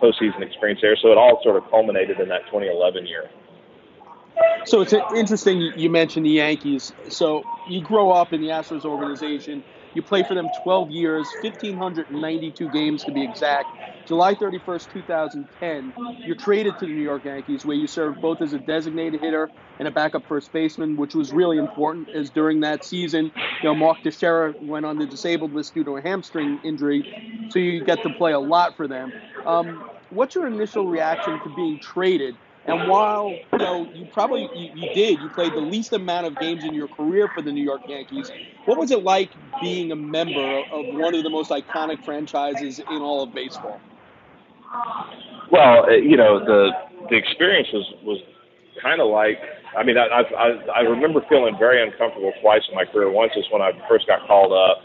[0.00, 0.96] postseason experience there.
[0.96, 3.30] So it all sort of culminated in that 2011 year.
[4.66, 6.92] So it's interesting you mentioned the Yankees.
[7.08, 9.62] So you grow up in the Astros organization.
[9.96, 13.72] You play for them 12 years, 1,592 games to be exact.
[14.06, 14.34] July
[14.92, 18.60] 31st, 2010, you're traded to the New York Yankees, where you served both as a
[18.60, 23.26] designated hitter and a backup first baseman, which was really important, as during that season,
[23.26, 27.08] you know, Mark Teixeira went on the disabled list due to a hamstring injury,
[27.48, 29.14] so you get to play a lot for them.
[29.46, 32.38] Um, what's your initial reaction to being traded?
[32.66, 36.36] And while you know you probably you, you, did, you played the least amount of
[36.38, 38.30] games in your career for the New York Yankees.
[38.64, 39.30] What was it like
[39.62, 43.80] being a member of one of the most iconic franchises in all of baseball?
[45.50, 46.70] Well, uh, you know the
[47.08, 48.20] the experience was was
[48.82, 49.38] kind of like
[49.78, 53.10] I mean I, I I remember feeling very uncomfortable twice in my career.
[53.10, 54.82] Once is when I first got called up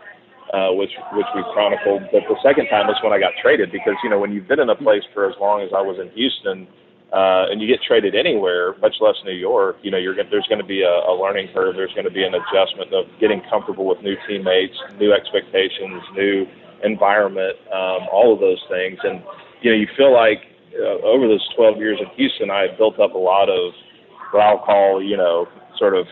[0.54, 2.04] uh, which which we chronicled.
[2.12, 4.60] But the second time was when I got traded because you know when you've been
[4.60, 6.68] in a place for as long as I was in Houston,
[7.12, 10.62] uh, and you get traded anywhere, much less New York, you know you're there's going
[10.62, 11.76] to be a, a learning curve.
[11.76, 16.46] There's going to be an adjustment of getting comfortable with new teammates, new expectations, new
[16.84, 19.00] environment, um, all of those things.
[19.04, 19.24] And
[19.62, 20.40] you know you feel like
[20.80, 23.74] uh, over those 12 years in Houston, I built up a lot of
[24.32, 25.48] what I'll call you know
[25.78, 26.08] sort of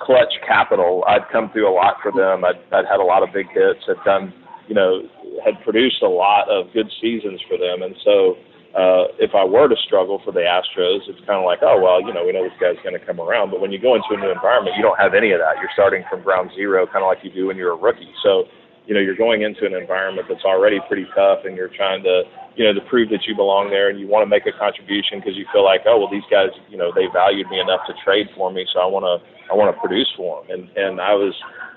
[0.00, 1.04] clutch capital.
[1.06, 2.44] I'd come through a lot for them.
[2.44, 3.80] I'd, I'd had a lot of big hits.
[3.88, 4.32] I'd done,
[4.68, 5.02] you know,
[5.44, 7.82] had produced a lot of good seasons for them.
[7.82, 8.36] And so,
[8.74, 12.02] uh, if I were to struggle for the Astros, it's kind of like, oh well,
[12.02, 13.54] you know, we know this guy's going to come around.
[13.54, 15.62] But when you go into a new environment, you don't have any of that.
[15.62, 18.10] You're starting from ground zero, kind of like you do when you're a rookie.
[18.26, 18.50] So,
[18.86, 22.26] you know, you're going into an environment that's already pretty tough, and you're trying to,
[22.58, 25.22] you know, to prove that you belong there, and you want to make a contribution
[25.22, 27.94] because you feel like, oh well, these guys, you know, they valued me enough to
[28.02, 30.50] trade for me, so I want to I want to produce for them.
[30.50, 31.30] And and I was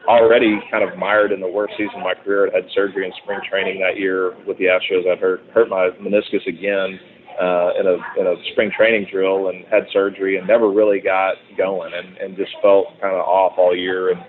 [0.08, 2.50] already kind of mired in the worst season of my career.
[2.52, 5.06] I had surgery in spring training that year with the Astros.
[5.06, 7.00] I hurt hurt my meniscus again
[7.39, 11.36] uh, in a in a spring training drill and had surgery and never really got
[11.58, 14.12] going and and just felt kind of off all year.
[14.12, 14.22] And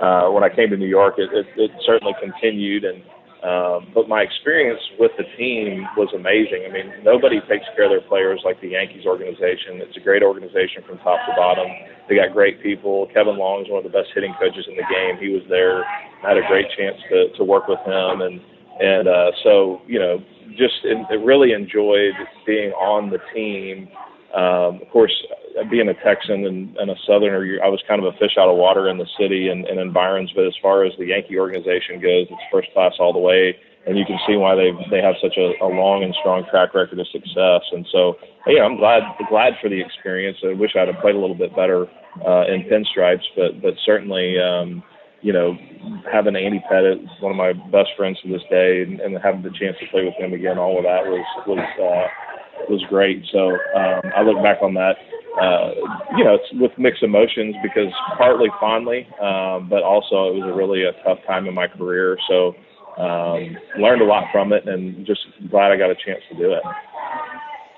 [0.00, 3.02] uh, when I came to New York, it, it, it certainly continued and
[3.46, 6.66] um, but my experience with the team was amazing.
[6.66, 9.78] I mean, nobody takes care of their players like the Yankees organization.
[9.78, 11.70] It's a great organization from top to bottom.
[12.08, 13.06] They got great people.
[13.14, 15.14] Kevin Long is one of the best hitting coaches in the game.
[15.22, 15.86] He was there.
[16.26, 18.42] I had a great chance to to work with him, and
[18.82, 20.18] and uh, so you know,
[20.58, 23.86] just in, really enjoyed being on the team.
[24.36, 25.16] Um, of course,
[25.70, 28.56] being a Texan and, and a Southerner, I was kind of a fish out of
[28.58, 30.30] water in the city and, and in Byron's.
[30.36, 33.96] But as far as the Yankee organization goes, it's first class all the way, and
[33.96, 37.00] you can see why they they have such a, a long and strong track record
[37.00, 37.64] of success.
[37.72, 40.36] And so, yeah, I'm glad glad for the experience.
[40.44, 41.88] I wish I'd have played a little bit better
[42.20, 44.36] uh, in pinstripes, but but certainly.
[44.38, 44.82] Um,
[45.22, 45.56] you know,
[46.12, 49.50] having Andy Pettitte, one of my best friends to this day, and, and having the
[49.58, 52.06] chance to play with him again, all of that was was uh,
[52.68, 53.24] was great.
[53.32, 54.96] So um, I look back on that
[55.40, 55.70] uh,
[56.16, 60.56] you know, it's with mixed emotions because partly fondly, um, but also it was a
[60.56, 62.16] really a tough time in my career.
[62.28, 62.54] So
[62.96, 66.52] um, learned a lot from it, and just glad I got a chance to do
[66.52, 66.62] it.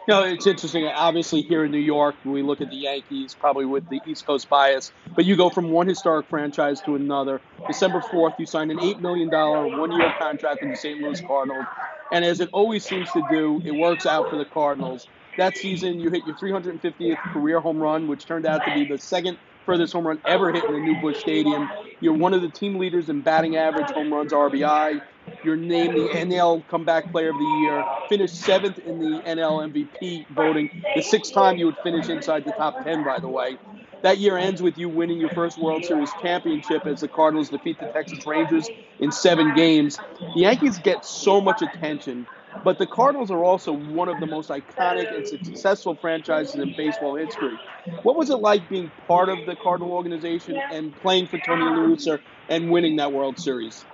[0.07, 0.87] You know, it's interesting.
[0.87, 4.49] Obviously, here in New York, we look at the Yankees, probably with the East Coast
[4.49, 7.43] bias, but you go from one historic franchise to another.
[7.67, 11.01] December 4th, you signed an $8 million one year contract with the St.
[11.01, 11.67] Louis Cardinals.
[12.11, 15.09] And as it always seems to do, it works out for the Cardinals.
[15.37, 18.99] That season, you hit your 350th career home run, which turned out to be the
[18.99, 21.71] second furthest home run ever hit in the new Busch Stadium.
[22.01, 25.03] You're one of the team leaders in batting average, home runs, RBI.
[25.43, 27.87] You're named the NL Comeback Player of the Year.
[28.09, 30.71] Finished seventh in the NL MVP voting.
[30.95, 33.59] The sixth time you would finish inside the top 10, by the way.
[34.03, 37.79] That year ends with you winning your first World Series championship as the Cardinals defeat
[37.81, 40.01] the Texas Rangers in seven games.
[40.35, 42.27] The Yankees get so much attention
[42.65, 47.17] but the Cardinals are also one of the most iconic and successful franchises in baseball
[47.17, 47.61] history.
[48.03, 51.73] What was it like being part of the Cardinal organization and playing for Tony La
[51.79, 53.87] Russa and winning that World Series?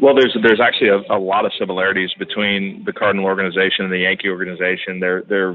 [0.00, 3.98] Well, there's there's actually a, a, lot of similarities between the Cardinal organization and the
[3.98, 4.98] Yankee organization.
[4.98, 5.54] They're they're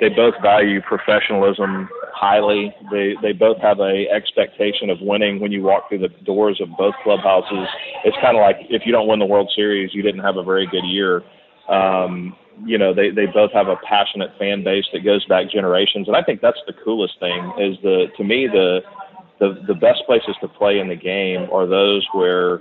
[0.00, 2.74] they both value professionalism highly.
[2.90, 6.68] They they both have a expectation of winning when you walk through the doors of
[6.76, 7.68] both clubhouses.
[8.04, 10.42] It's kind of like if you don't win the World Series, you didn't have a
[10.42, 11.22] very good year.
[11.68, 12.34] Um,
[12.66, 16.16] you know, they they both have a passionate fan base that goes back generations, and
[16.16, 17.52] I think that's the coolest thing.
[17.58, 18.80] Is the to me the
[19.38, 22.60] the the best places to play in the game are those where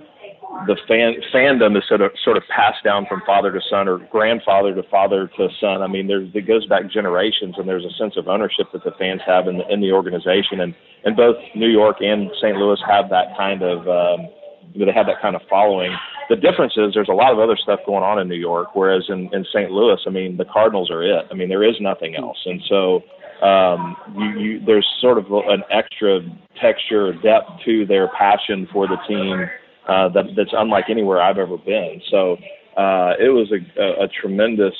[0.68, 3.98] the fan fandom is sort of sort of passed down from father to son or
[4.12, 5.82] grandfather to father to son.
[5.82, 8.92] I mean, there's it goes back generations, and there's a sense of ownership that the
[8.98, 12.56] fans have in the in the organization, and and both New York and St.
[12.56, 14.30] Louis have that kind of um,
[14.76, 15.92] they have that kind of following.
[16.30, 19.04] The difference is there's a lot of other stuff going on in New York, whereas
[19.10, 19.72] in in St.
[19.72, 21.26] Louis, I mean, the Cardinals are it.
[21.32, 23.02] I mean, there is nothing else, and so
[23.46, 26.22] um, you, you, there's sort of an extra
[26.62, 29.50] texture or depth to their passion for the team
[29.88, 32.02] uh, that, that's unlike anywhere I've ever been.
[32.10, 32.38] So
[32.78, 34.74] uh, it was a, a, a tremendous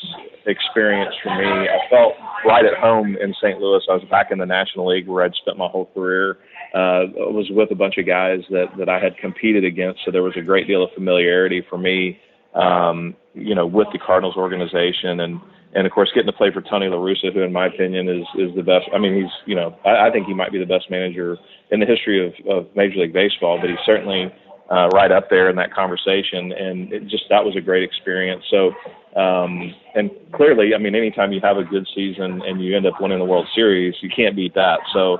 [0.46, 1.46] experience for me.
[1.46, 2.14] I felt
[2.46, 3.60] right at home in St.
[3.60, 3.82] Louis.
[3.90, 6.38] I was back in the National League where I'd spent my whole career.
[6.74, 10.12] Uh, I was with a bunch of guys that, that I had competed against, so
[10.12, 12.20] there was a great deal of familiarity for me,
[12.56, 15.40] um, you know, with the Cardinals organization and
[15.76, 18.26] and of course getting to play for Tony La Russa, who in my opinion is
[18.38, 18.86] is the best.
[18.94, 21.38] I mean, he's you know I, I think he might be the best manager
[21.72, 24.32] in the history of, of Major League Baseball, but he's certainly
[24.72, 26.52] uh, right up there in that conversation.
[26.52, 28.44] And it just that was a great experience.
[28.50, 28.72] So,
[29.20, 33.00] um, and clearly, I mean, anytime you have a good season and you end up
[33.00, 34.80] winning the World Series, you can't beat that.
[34.94, 35.20] So,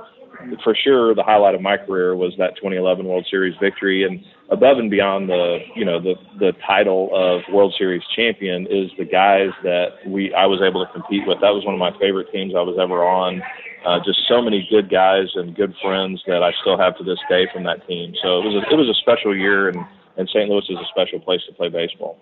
[0.62, 4.78] for sure, the highlight of my career was that 2011 World Series victory, and above
[4.78, 9.50] and beyond the you know the the title of World Series champion is the guys
[9.62, 11.40] that we I was able to compete with.
[11.40, 13.42] That was one of my favorite teams I was ever on
[13.84, 17.18] uh, just so many good guys and good friends that I still have to this
[17.28, 18.14] day from that team.
[18.22, 19.84] So it was a, it was a special year, and
[20.16, 20.48] and St.
[20.48, 22.18] Louis is a special place to play baseball.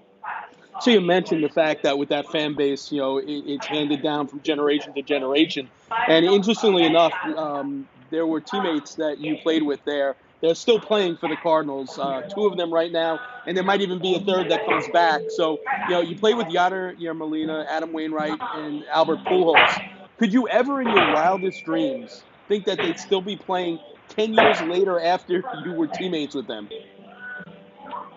[0.80, 4.02] So you mentioned the fact that with that fan base, you know, it, it's handed
[4.02, 5.68] down from generation to generation.
[6.08, 10.16] And interestingly enough, um, there were teammates that you played with there.
[10.42, 11.96] They're still playing for the Cardinals.
[11.96, 14.88] Uh, two of them right now, and there might even be a third that comes
[14.88, 15.22] back.
[15.28, 19.90] So, you know, you play with Yadier Molina, Adam Wainwright, and Albert Pujols.
[20.18, 23.78] Could you ever, in your wildest dreams, think that they'd still be playing
[24.08, 26.68] 10 years later after you were teammates with them?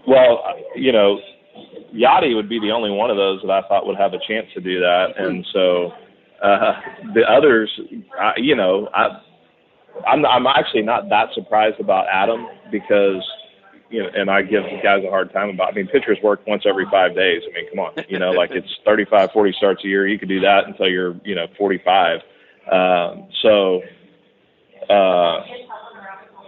[0.07, 0.43] Well,
[0.75, 1.19] you know,
[1.93, 4.47] Yadi would be the only one of those that I thought would have a chance
[4.55, 5.13] to do that.
[5.17, 5.93] And so
[6.41, 6.81] uh,
[7.13, 7.69] the others,
[8.19, 9.21] I, you know, I,
[10.07, 13.23] I'm, I'm actually not that surprised about Adam because
[13.89, 15.69] you know, and I give guys a hard time about.
[15.69, 17.43] I mean, pitchers work once every five days.
[17.47, 20.07] I mean, come on, you know, like it's 35, 40 starts a year.
[20.07, 22.19] You could do that until you're, you know, 45.
[22.71, 23.81] Um, so,
[24.89, 25.41] uh,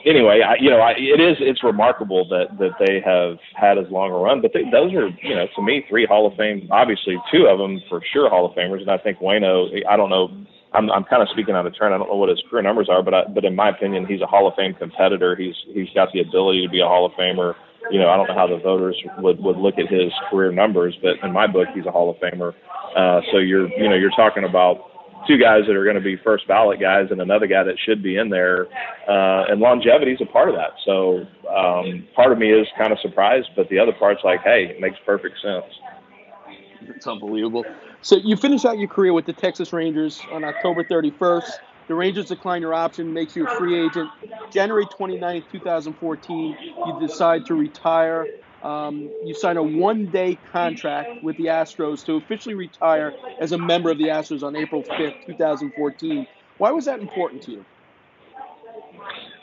[0.05, 3.86] anyway, I, you know, I, it is it's remarkable that that they have had as
[3.91, 4.41] long a run.
[4.41, 6.67] But they, those are, you know, to me, three Hall of Fame.
[6.71, 9.69] Obviously, two of them for sure Hall of Famers, and I think Waino.
[9.88, 10.29] I don't know
[10.77, 11.91] I'm I'm kind of speaking out of turn.
[11.91, 14.21] I don't know what his career numbers are, but I, but in my opinion, he's
[14.21, 15.35] a Hall of Fame competitor.
[15.35, 17.55] He's he's got the ability to be a Hall of Famer.
[17.89, 20.95] You know, I don't know how the voters would would look at his career numbers,
[21.01, 22.53] but in my book, he's a Hall of Famer.
[22.95, 24.91] Uh, so you're you know you're talking about
[25.27, 28.03] two guys that are going to be first ballot guys and another guy that should
[28.03, 28.67] be in there.
[29.09, 30.71] Uh, and longevity is a part of that.
[30.85, 34.67] So um, part of me is kind of surprised, but the other part's like, hey,
[34.69, 35.65] it makes perfect sense.
[36.81, 37.65] It's unbelievable.
[38.01, 41.49] So you finish out your career with the Texas Rangers on October 31st.
[41.88, 44.10] The Rangers decline your option, makes you a free agent.
[44.51, 48.27] January 29th, 2014, you decide to retire.
[48.62, 53.89] Um, you sign a one-day contract with the Astros to officially retire as a member
[53.89, 56.27] of the Astros on April 5th, 2014.
[56.57, 57.65] Why was that important to you?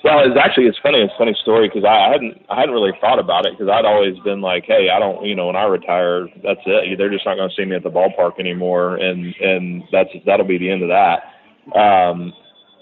[0.05, 1.01] Well, it's actually it's funny.
[1.01, 3.87] It's a funny story because I hadn't I hadn't really thought about it because I'd
[3.87, 6.99] always been like, hey, I don't you know when I retire, that's it.
[6.99, 10.45] They're just not going to see me at the ballpark anymore, and and that's that'll
[10.47, 11.25] be the end of that.
[11.73, 12.35] Um,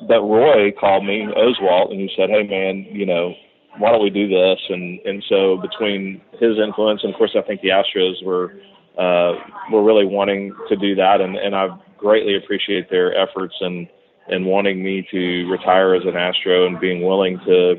[0.08, 3.34] but Roy called me Oswalt and he said, hey man, you know
[3.78, 4.58] why don't we do this?
[4.68, 8.54] And and so between his influence and of course I think the Astros were
[8.98, 9.38] uh,
[9.70, 13.86] were really wanting to do that, and and I greatly appreciate their efforts and
[14.28, 17.74] and wanting me to retire as an Astro and being willing to,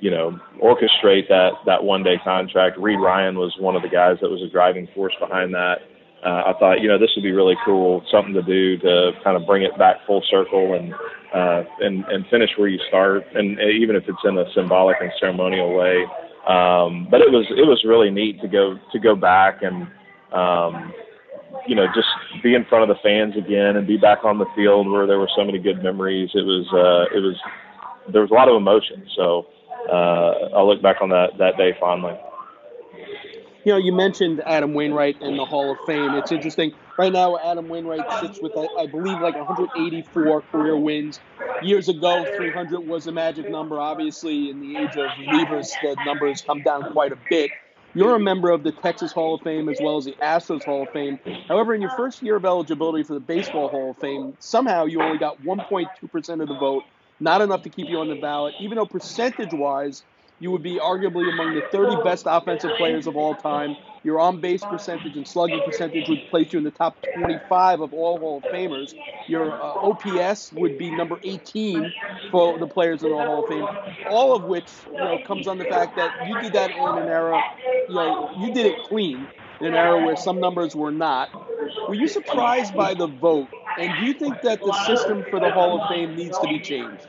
[0.00, 2.78] you know, orchestrate that that one day contract.
[2.78, 5.76] Reid Ryan was one of the guys that was a driving force behind that.
[6.24, 9.36] Uh, I thought, you know, this would be really cool, something to do to kind
[9.36, 10.92] of bring it back full circle and
[11.32, 15.12] uh, and and finish where you start, and even if it's in a symbolic and
[15.20, 16.04] ceremonial way.
[16.48, 19.86] Um, but it was it was really neat to go to go back and
[20.32, 20.92] um,
[21.66, 22.08] you know, just
[22.42, 25.18] be in front of the fans again and be back on the field where there
[25.18, 26.30] were so many good memories.
[26.34, 27.36] It was, uh, it was,
[28.12, 29.06] there was a lot of emotion.
[29.16, 29.46] So
[29.90, 32.14] uh, I'll look back on that that day fondly.
[33.64, 36.14] You know, you mentioned Adam Wainwright in the Hall of Fame.
[36.14, 36.72] It's interesting.
[36.96, 41.18] Right now, Adam Wainwright sits with, I believe, like 184 career wins.
[41.62, 43.80] years ago, 300 was a magic number.
[43.80, 47.50] Obviously, in the age of relievers, the numbers come down quite a bit.
[47.96, 50.82] You're a member of the Texas Hall of Fame as well as the Astros Hall
[50.82, 51.18] of Fame.
[51.48, 55.00] However, in your first year of eligibility for the Baseball Hall of Fame, somehow you
[55.00, 56.82] only got 1.2% of the vote,
[57.20, 60.02] not enough to keep you on the ballot, even though percentage wise,
[60.40, 63.74] you would be arguably among the 30 best offensive players of all time.
[64.06, 67.92] Your on base percentage and slugging percentage would place you in the top 25 of
[67.92, 68.94] all Hall of Famers.
[69.26, 71.92] Your uh, OPS would be number 18
[72.30, 73.66] for the players in the Hall of Fame.
[74.08, 77.08] All of which you know comes on the fact that you did that in an
[77.08, 77.42] era,
[77.88, 79.26] you know, you did it clean
[79.60, 81.30] in an era where some numbers were not.
[81.88, 83.48] Were you surprised by the vote?
[83.76, 86.60] And do you think that the system for the Hall of Fame needs to be
[86.60, 87.08] changed?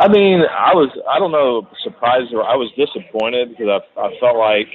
[0.00, 4.08] I mean, I was I don't know surprised or I was disappointed because I I
[4.18, 4.72] felt like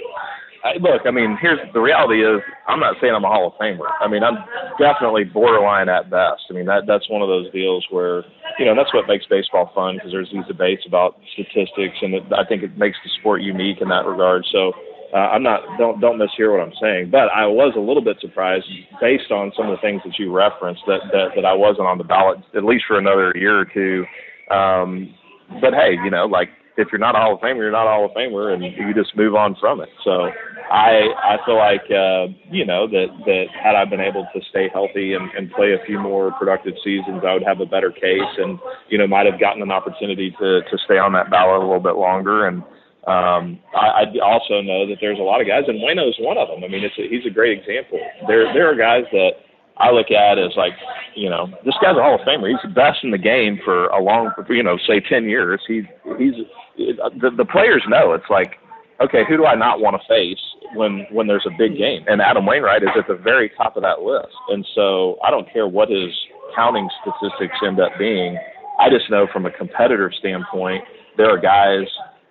[0.62, 3.54] I, look, I mean, here's the reality is I'm not saying I'm a Hall of
[3.58, 3.90] Famer.
[4.02, 4.38] I mean, I'm
[4.78, 6.46] definitely borderline at best.
[6.50, 8.22] I mean, that that's one of those deals where
[8.62, 12.24] you know that's what makes baseball fun because there's these debates about statistics, and it,
[12.30, 14.46] I think it makes the sport unique in that regard.
[14.54, 14.74] So.
[15.14, 18.18] Uh, I'm not don't don't mishear what I'm saying, but I was a little bit
[18.20, 18.66] surprised
[19.00, 22.00] based on some of the things that you referenced that that, that I wasn't on
[22.00, 24.04] the ballot at least for another year or two
[24.52, 25.14] um,
[25.62, 27.90] but hey, you know, like if you're not a Hall of Famer, you're not a
[27.90, 29.90] Hall of Famer, and you just move on from it.
[30.04, 30.30] So
[30.72, 34.70] I I feel like uh, you know that that had I been able to stay
[34.74, 38.34] healthy and, and play a few more productive seasons, I would have a better case,
[38.38, 41.66] and you know might have gotten an opportunity to to stay on that ballot a
[41.66, 42.48] little bit longer.
[42.48, 42.62] And
[43.08, 46.50] um, I, I also know that there's a lot of guys, and Waino's one of
[46.50, 46.64] them.
[46.64, 48.00] I mean, it's a, he's a great example.
[48.28, 49.46] There there are guys that
[49.78, 50.74] I look at as like,
[51.16, 52.50] you know, this guy's a Hall of Famer.
[52.50, 55.62] He's the best in the game for a long, you know, say ten years.
[55.68, 55.84] He's
[56.18, 56.34] he's
[56.78, 58.56] the, the players know it's like,
[59.02, 60.40] okay, who do I not want to face
[60.76, 62.06] when when there's a big game?
[62.08, 64.36] And Adam Wainwright is at the very top of that list.
[64.50, 66.12] And so I don't care what his
[66.56, 68.38] counting statistics end up being.
[68.80, 70.84] I just know from a competitor standpoint,
[71.18, 71.88] there are guys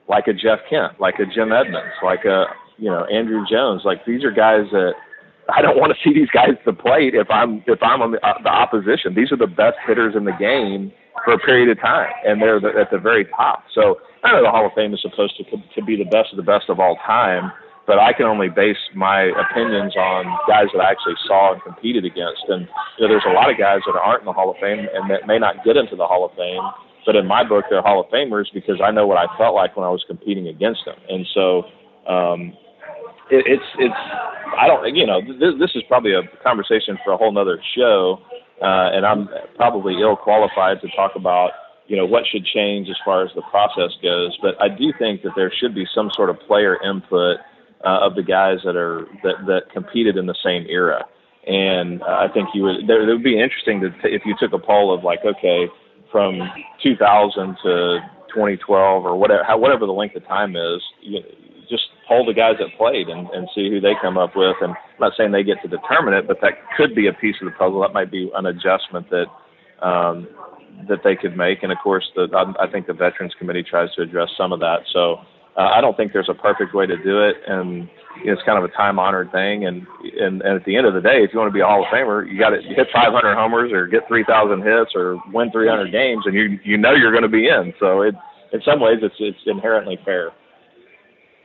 [0.09, 2.46] like a Jeff Kent, like a Jim Edmonds, like a
[2.78, 3.83] you know Andruw Jones.
[3.85, 4.92] Like these are guys that
[5.52, 8.12] I don't want to see these guys at the plate if I'm if I'm on
[8.12, 9.14] the, uh, the opposition.
[9.14, 10.92] These are the best hitters in the game
[11.24, 13.64] for a period of time, and they're the, at the very top.
[13.74, 16.37] So I know the Hall of Fame is supposed to to be the best of
[16.37, 17.52] the best of all time,
[17.87, 22.04] but I can only base my opinions on guys that I actually saw and competed
[22.04, 22.44] against.
[22.48, 24.88] And you know, there's a lot of guys that aren't in the Hall of Fame
[24.92, 26.62] and that may not get into the Hall of Fame,
[27.04, 29.76] but in my book, they're Hall of Famers because I know what I felt like
[29.76, 30.96] when I was competing against them.
[31.09, 31.64] And so
[32.09, 32.57] um,
[33.30, 33.94] it, it's it's
[34.58, 38.18] I don't you know this, this is probably a conversation for a whole nother show,
[38.62, 41.50] uh, and I'm probably ill qualified to talk about
[41.87, 44.37] you know what should change as far as the process goes.
[44.42, 47.38] But I do think that there should be some sort of player input
[47.84, 51.04] uh, of the guys that are that that competed in the same era.
[51.46, 52.87] And uh, I think you would.
[52.87, 55.66] There, it would be interesting to t- if you took a poll of like, okay,
[56.10, 56.40] from
[56.82, 57.98] 2000 to
[58.32, 61.20] 2012 or whatever, how, whatever the length of time is, you,
[61.68, 64.57] just poll the guys that played and, and see who they come up with.
[64.61, 67.37] And I'm not saying they get to determine it, but that could be a piece
[67.40, 67.81] of the puzzle.
[67.81, 69.27] That might be an adjustment that
[69.83, 70.29] um,
[70.88, 71.62] that they could make.
[71.62, 74.61] And of course, the, I, I think the Veterans Committee tries to address some of
[74.61, 74.81] that.
[74.92, 75.20] So
[75.57, 77.88] uh, I don't think there's a perfect way to do it, and
[78.24, 79.66] it's kind of a time-honored thing.
[79.66, 79.87] And,
[80.20, 81.85] and and at the end of the day, if you want to be a Hall
[81.85, 85.92] of Famer, you got to hit 500 homers or get 3,000 hits or win 300
[85.92, 87.72] games, and you you know you're going to be in.
[87.79, 88.14] So it
[88.55, 90.31] in some ways, it's it's inherently fair.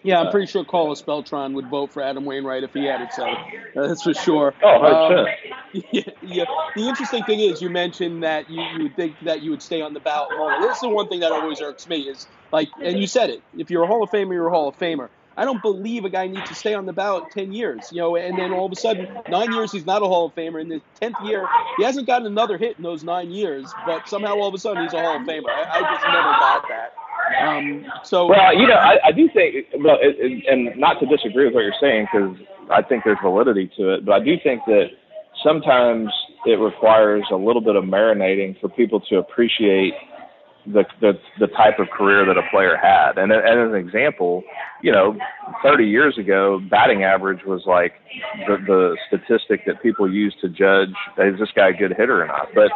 [0.03, 3.13] Yeah, I'm pretty sure Carlos Beltran would vote for Adam Wainwright if he had it
[3.13, 3.25] so.
[3.25, 4.53] Uh, that's for sure.
[4.63, 5.19] Oh, 100%.
[5.19, 5.27] Um,
[5.91, 6.45] yeah, yeah.
[6.75, 9.81] The interesting thing is, you mentioned that you, you would think that you would stay
[9.81, 10.65] on the ballot longer.
[10.65, 13.41] This is the one thing that always irks me is like, and you said it.
[13.57, 15.09] If you're a Hall of Famer, you're a Hall of Famer.
[15.37, 18.17] I don't believe a guy needs to stay on the ballot 10 years, you know,
[18.17, 20.59] and then all of a sudden, nine years he's not a Hall of Famer.
[20.61, 24.35] In the 10th year, he hasn't gotten another hit in those nine years, but somehow
[24.35, 25.49] all of a sudden he's a Hall of Famer.
[25.49, 26.98] I, I just never got that.
[27.41, 31.05] Um, so well, you know, I, I do think, well, it, it, and not to
[31.05, 32.35] disagree with what you're saying because
[32.71, 34.87] I think there's validity to it, but I do think that
[35.43, 36.09] sometimes
[36.45, 39.93] it requires a little bit of marinating for people to appreciate
[40.65, 43.17] the the, the type of career that a player had.
[43.17, 44.43] And, and as an example,
[44.81, 45.17] you know,
[45.63, 47.93] 30 years ago, batting average was like
[48.47, 52.27] the, the statistic that people used to judge is this guy a good hitter or
[52.27, 52.49] not.
[52.53, 52.71] But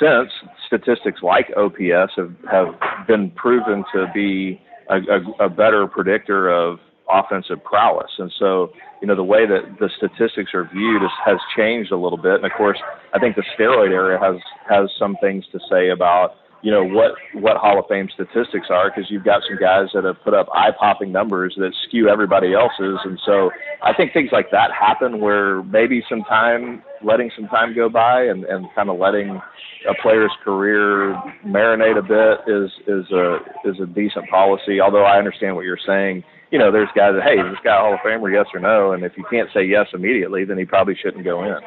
[0.00, 0.30] since
[0.66, 6.78] statistics like OPS have, have been proven to be a, a, a better predictor of
[7.10, 8.10] offensive prowess.
[8.18, 11.96] And so, you know, the way that the statistics are viewed is, has changed a
[11.96, 12.34] little bit.
[12.34, 12.78] And of course,
[13.12, 17.12] I think the steroid era has has some things to say about you know what
[17.34, 20.48] what Hall of Fame statistics are because you've got some guys that have put up
[20.52, 23.50] eye popping numbers that skew everybody else's, and so
[23.82, 28.24] I think things like that happen where maybe some time, letting some time go by,
[28.24, 29.40] and and kind of letting
[29.88, 31.14] a player's career
[31.46, 34.80] marinate a bit is is a is a decent policy.
[34.80, 36.24] Although I understand what you're saying.
[36.52, 38.32] You know, there's guys that hey, is this guy a Hall of Famer?
[38.32, 38.90] Yes or no?
[38.90, 41.60] And if you can't say yes immediately, then he probably shouldn't go in.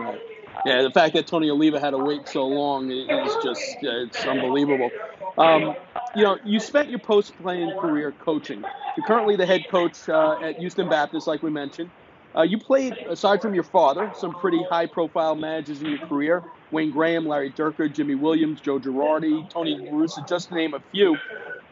[0.00, 0.35] Right.
[0.66, 4.26] Yeah, the fact that Tony Oliva had to wait so long is just uh, it's
[4.26, 4.90] unbelievable.
[5.38, 5.76] Um,
[6.16, 8.64] you know, you spent your post-playing career coaching.
[8.96, 11.90] You're currently the head coach uh, at Houston Baptist, like we mentioned.
[12.34, 16.42] Uh, you played, aside from your father, some pretty high-profile managers in your career:
[16.72, 21.16] Wayne Graham, Larry Dierker, Jimy Williams, Joe Girardi, Tony Russo, just to name a few.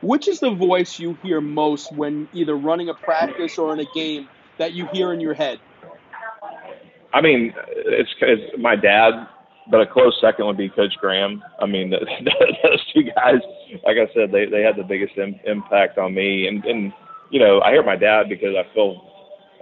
[0.03, 3.86] Which is the voice you hear most when either running a practice or in a
[3.92, 4.28] game
[4.59, 5.59] that you hear in your head?
[7.14, 9.12] I mean, it's, it's my dad,
[9.70, 11.42] but a close second would be Coach Graham.
[11.60, 13.40] I mean, those two guys,
[13.86, 16.48] like I said, they they had the biggest Im- impact on me.
[16.48, 16.92] And and
[17.30, 19.00] you know, I hear my dad because I feel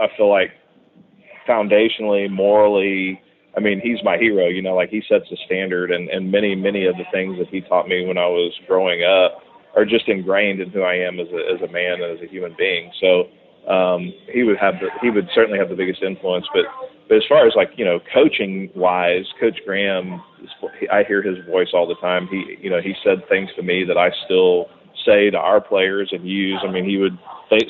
[0.00, 0.50] I feel like
[1.46, 3.20] foundationally, morally,
[3.56, 4.46] I mean, he's my hero.
[4.48, 7.48] You know, like he sets the standard, and and many many of the things that
[7.48, 9.42] he taught me when I was growing up
[9.76, 12.30] are just ingrained in who I am as a as a man and as a
[12.30, 12.90] human being.
[13.00, 13.24] So
[13.68, 16.46] um, he would have the, he would certainly have the biggest influence.
[16.52, 16.64] But
[17.08, 20.22] but as far as like you know coaching wise, Coach Graham,
[20.90, 22.28] I hear his voice all the time.
[22.28, 24.68] He you know he said things to me that I still
[25.04, 26.60] say to our players and use.
[26.62, 27.18] I mean, he would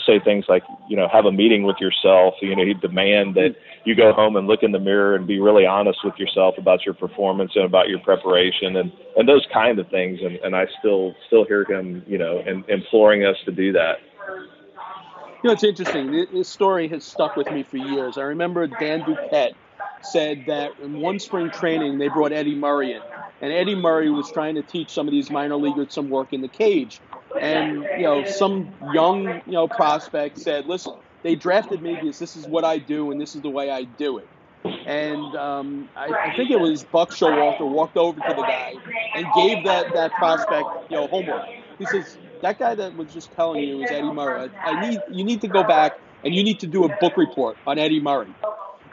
[0.07, 2.35] say things like, you know, have a meeting with yourself.
[2.41, 5.41] You know, he'd demand that you go home and look in the mirror and be
[5.41, 9.79] really honest with yourself about your performance and about your preparation and and those kind
[9.79, 10.21] of things.
[10.23, 13.97] And and I still still hear him, you know, and imploring us to do that.
[15.43, 16.27] You know, it's interesting.
[16.33, 18.17] This story has stuck with me for years.
[18.17, 19.55] I remember Dan Duquette
[20.01, 23.03] said that in one spring training they brought Eddie Murray in,
[23.41, 26.43] and Eddie Murray was trying to teach some of these minor leaguers some work in
[26.43, 27.01] the cage.
[27.41, 32.37] And you know, some young you know prospect said, "Listen, they drafted me because this
[32.37, 34.29] is what I do and this is the way I do it."
[34.65, 38.75] And um, I, I, think it was Buck Showalter walked over to the guy
[39.17, 41.47] and gave that that prospect you know homework.
[41.81, 44.51] He says, that guy that was just telling you is Eddie Murray.
[44.65, 45.93] I, I need you need to go back
[46.25, 48.35] and you need to do a book report on Eddie Murray.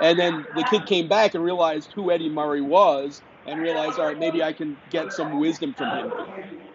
[0.01, 4.05] And then the kid came back and realized who Eddie Murray was and realized, all
[4.05, 6.11] right, maybe I can get some wisdom from him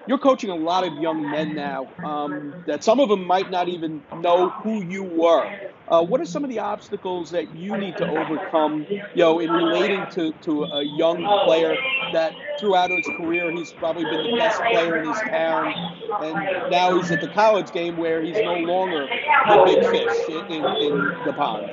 [0.07, 3.69] you're coaching a lot of young men now um, that some of them might not
[3.69, 5.51] even know who you were.
[5.89, 9.51] Uh, what are some of the obstacles that you need to overcome, you know, in
[9.51, 11.77] relating to, to a young player
[12.13, 15.75] that throughout his career he's probably been the best player in his town,
[16.23, 19.07] and now he's at the college game where he's no longer
[19.47, 21.71] the big fish in, in, in the pond.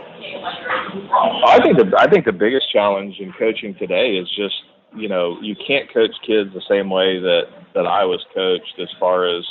[1.46, 4.56] I think the I think the biggest challenge in coaching today is just
[4.96, 7.44] you know you can't coach kids the same way that
[7.74, 9.46] that I was coached as far as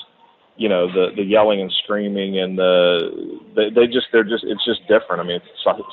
[0.57, 4.65] you know the the yelling and screaming and the they, they just they're just it's
[4.65, 5.21] just different.
[5.21, 5.41] I mean,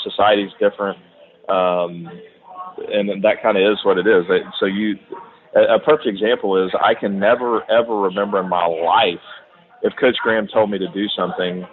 [0.04, 0.98] society's different,
[1.50, 2.10] um,
[2.92, 4.26] and that kind of is what it is.
[4.60, 4.98] So you
[5.56, 9.24] a perfect example is I can never ever remember in my life
[9.84, 11.66] if Coach Graham told me to do something,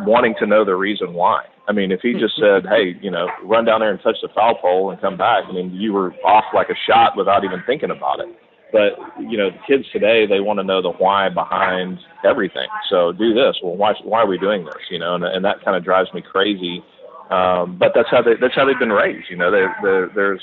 [0.00, 1.44] wanting to know the reason why.
[1.66, 4.28] I mean, if he just said, "Hey, you know, run down there and touch the
[4.34, 7.62] foul pole and come back," I mean, you were off like a shot without even
[7.66, 8.28] thinking about it.
[8.74, 12.66] But you know, the kids today they want to know the why behind everything.
[12.90, 13.54] So do this.
[13.62, 14.82] Well, why why are we doing this?
[14.90, 16.82] You know, and and that kind of drives me crazy.
[17.30, 19.30] Um, but that's how they that's how they've been raised.
[19.30, 20.42] You know, they they there's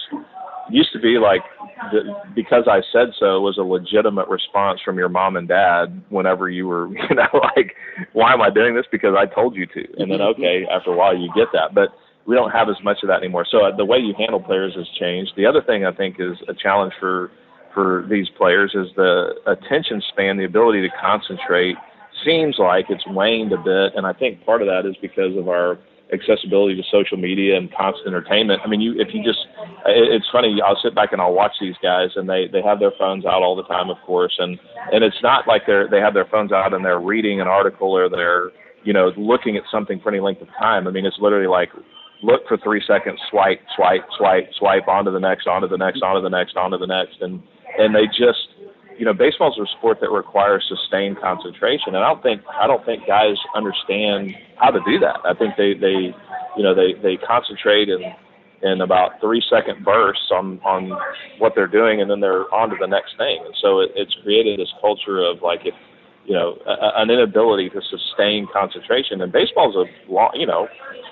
[0.69, 1.41] used to be like
[1.91, 6.49] the, because I said so was a legitimate response from your mom and dad whenever
[6.49, 7.75] you were you know like
[8.13, 10.95] why am I doing this because I told you to and then okay after a
[10.95, 11.89] while you get that but
[12.25, 14.73] we don't have as much of that anymore so uh, the way you handle players
[14.75, 17.31] has changed the other thing I think is a challenge for
[17.73, 21.75] for these players is the attention span, the ability to concentrate
[22.25, 23.93] seems like it's waned a bit.
[23.95, 25.77] And I think part of that is because of our
[26.13, 28.61] accessibility to social media and constant entertainment.
[28.63, 29.39] I mean, you if you just
[29.85, 30.59] it's funny.
[30.65, 33.41] I'll sit back and I'll watch these guys, and they they have their phones out
[33.41, 34.59] all the time, of course, and
[34.91, 37.95] and it's not like they're they have their phones out and they're reading an article
[37.95, 38.51] or they're
[38.83, 40.87] you know looking at something for any length of time.
[40.87, 41.69] I mean, it's literally like
[42.23, 46.21] look for three seconds, swipe, swipe, swipe, swipe onto the next, onto the next, onto
[46.21, 47.41] the next, onto the next, and
[47.77, 48.49] and they just
[48.97, 51.95] you know baseball's a sport that requires sustained concentration.
[51.95, 55.19] And i don't think i don't think guys understand how to do that.
[55.25, 56.13] I think they they
[56.57, 58.01] you know they they concentrate in
[58.63, 60.91] in about three second bursts on on
[61.39, 63.41] what they're doing and then they're on to the next thing.
[63.43, 65.73] And so it, it's created this culture of like if
[66.25, 69.21] you know, a, an inability to sustain concentration.
[69.21, 70.67] And baseball's a long, you know,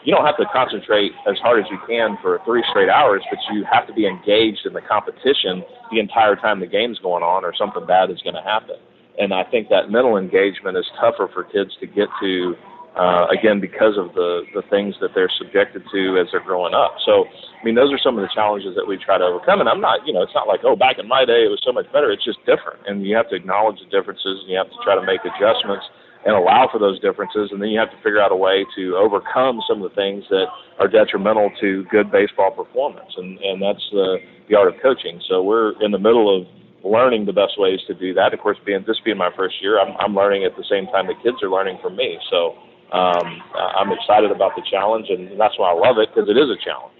[0.06, 3.40] you don't have to concentrate as hard as you can for three straight hours, but
[3.54, 7.44] you have to be engaged in the competition the entire time the game's going on,
[7.44, 8.76] or something bad is going to happen.
[9.18, 12.56] And I think that mental engagement is tougher for kids to get to
[13.00, 17.00] uh, again because of the the things that they're subjected to as they're growing up.
[17.08, 19.64] So, I mean, those are some of the challenges that we try to overcome.
[19.64, 21.64] And I'm not, you know, it's not like oh, back in my day it was
[21.64, 22.12] so much better.
[22.12, 25.00] It's just different, and you have to acknowledge the differences, and you have to try
[25.00, 25.88] to make adjustments
[26.28, 29.00] and allow for those differences, and then you have to figure out a way to
[29.00, 33.84] overcome some of the things that are detrimental to good baseball performance, and and that's
[33.96, 34.20] the
[34.52, 35.22] the art of coaching.
[35.30, 36.44] So we're in the middle of
[36.84, 38.34] learning the best ways to do that.
[38.34, 41.08] Of course, being this being my first year, I'm, I'm learning at the same time
[41.08, 42.18] the kids are learning from me.
[42.30, 42.56] So
[42.92, 46.50] um, I'm excited about the challenge, and that's why I love it because it is
[46.50, 46.96] a challenge.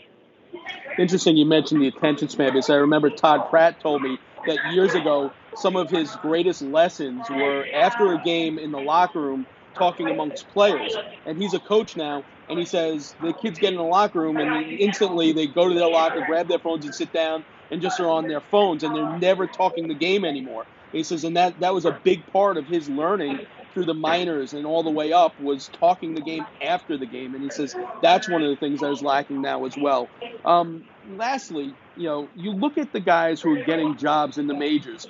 [1.00, 4.18] Interesting, you mentioned the attention span because I remember Todd Pratt told me
[4.48, 9.22] that years ago some of his greatest lessons were after a game in the locker
[9.22, 10.96] room talking amongst players.
[11.26, 14.38] And he's a coach now, and he says the kids get in the locker room
[14.38, 18.00] and instantly they go to their locker, grab their phones, and sit down and just
[18.00, 20.66] are on their phones, and they're never talking the game anymore.
[20.92, 23.40] He says, and that that was a big part of his learning
[23.74, 27.34] through the minors and all the way up was talking the game after the game.
[27.34, 30.12] And he says that's one of the things that is lacking now as well.
[30.46, 34.56] Um, lastly, you know, you look at the guys who are getting jobs in the
[34.56, 35.06] majors.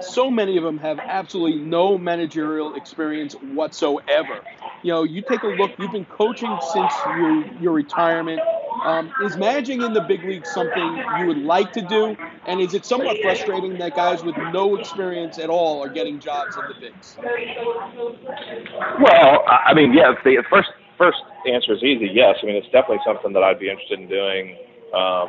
[0.00, 4.40] So many of them have absolutely no managerial experience whatsoever.
[4.82, 5.72] You know, you take a look.
[5.78, 8.40] You've been coaching since your your retirement.
[8.84, 12.16] Um, is managing in the big league something you would like to do?
[12.46, 16.56] And is it somewhat frustrating that guys with no experience at all are getting jobs
[16.56, 17.16] in the bigs?
[19.00, 20.14] Well, I mean, yeah.
[20.24, 22.10] The first first answer is easy.
[22.12, 24.56] Yes, I mean it's definitely something that I'd be interested in doing
[24.94, 25.28] um,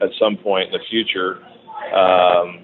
[0.00, 1.42] at some point in the future.
[1.92, 2.55] Um,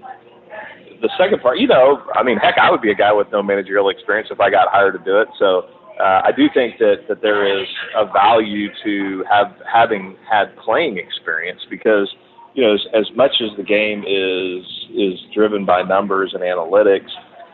[1.02, 3.42] the second part, you know, I mean, heck, I would be a guy with no
[3.42, 5.28] managerial experience if I got hired to do it.
[5.38, 5.66] So
[6.00, 10.96] uh, I do think that, that there is a value to have having had playing
[10.96, 12.08] experience because
[12.54, 17.10] you know as, as much as the game is is driven by numbers and analytics,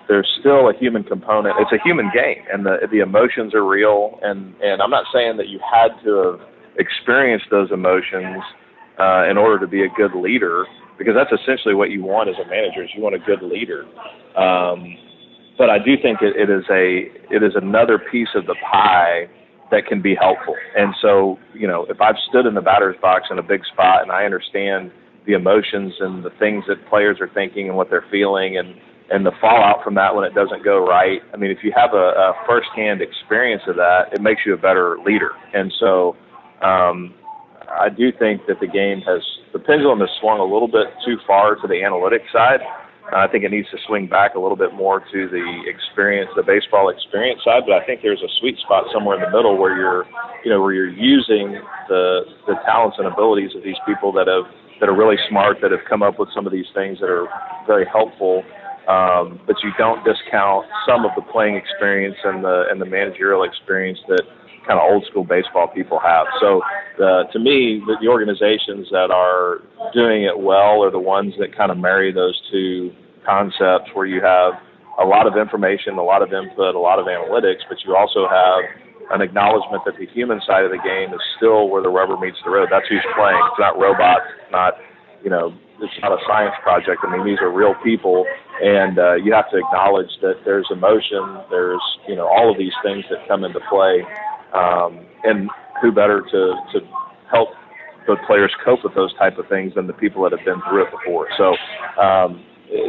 [0.09, 1.57] there's still a human component.
[1.59, 4.19] It's a human game, and the the emotions are real.
[4.23, 8.43] And and I'm not saying that you had to have experienced those emotions
[9.01, 10.67] uh, in order to be a good leader,
[10.99, 12.83] because that's essentially what you want as a manager.
[12.83, 13.87] Is you want a good leader.
[14.37, 14.97] Um,
[15.57, 19.29] but I do think it, it is a it is another piece of the pie
[19.71, 20.57] that can be helpful.
[20.77, 24.03] And so, you know, if I've stood in the batter's box in a big spot
[24.03, 24.91] and I understand
[25.27, 28.75] the emotions and the things that players are thinking and what they're feeling and
[29.11, 31.23] and the fallout from that when it doesn't go right.
[31.33, 34.59] I mean, if you have a, a firsthand experience of that, it makes you a
[34.59, 35.31] better leader.
[35.55, 36.15] And so,
[36.61, 37.15] um,
[37.71, 39.23] I do think that the game has
[39.53, 42.61] the pendulum has swung a little bit too far to the analytics side.
[43.13, 46.43] I think it needs to swing back a little bit more to the experience, the
[46.43, 47.63] baseball experience side.
[47.65, 50.05] But I think there's a sweet spot somewhere in the middle where you're,
[50.45, 51.57] you know, where you're using
[51.89, 54.45] the the talents and abilities of these people that have
[54.81, 57.27] that are really smart, that have come up with some of these things that are
[57.67, 58.45] very helpful.
[58.89, 63.43] Um, but you don't discount some of the playing experience and the and the managerial
[63.43, 64.23] experience that
[64.67, 66.27] kind of old school baseball people have.
[66.41, 66.61] So
[67.01, 69.63] uh, to me, the, the organizations that are
[69.95, 72.93] doing it well are the ones that kind of marry those two
[73.25, 74.55] concepts where you have
[74.99, 78.27] a lot of information, a lot of input, a lot of analytics, but you also
[78.29, 78.65] have
[79.11, 82.37] an acknowledgement that the human side of the game is still where the rubber meets
[82.45, 82.69] the road.
[82.71, 83.41] That's who's playing.
[83.51, 84.75] It's not robots, It's not,
[85.23, 87.01] you know, it's not a science project.
[87.07, 88.27] I mean, these are real people,
[88.61, 92.75] and uh, you have to acknowledge that there's emotion, there's, you know, all of these
[92.83, 94.03] things that come into play
[94.55, 95.51] um, and
[95.81, 96.81] who better to, to
[97.31, 97.51] help
[98.07, 100.85] the players cope with those type of things than the people that have been through
[100.85, 101.29] it before.
[101.37, 101.51] So
[102.01, 102.43] um,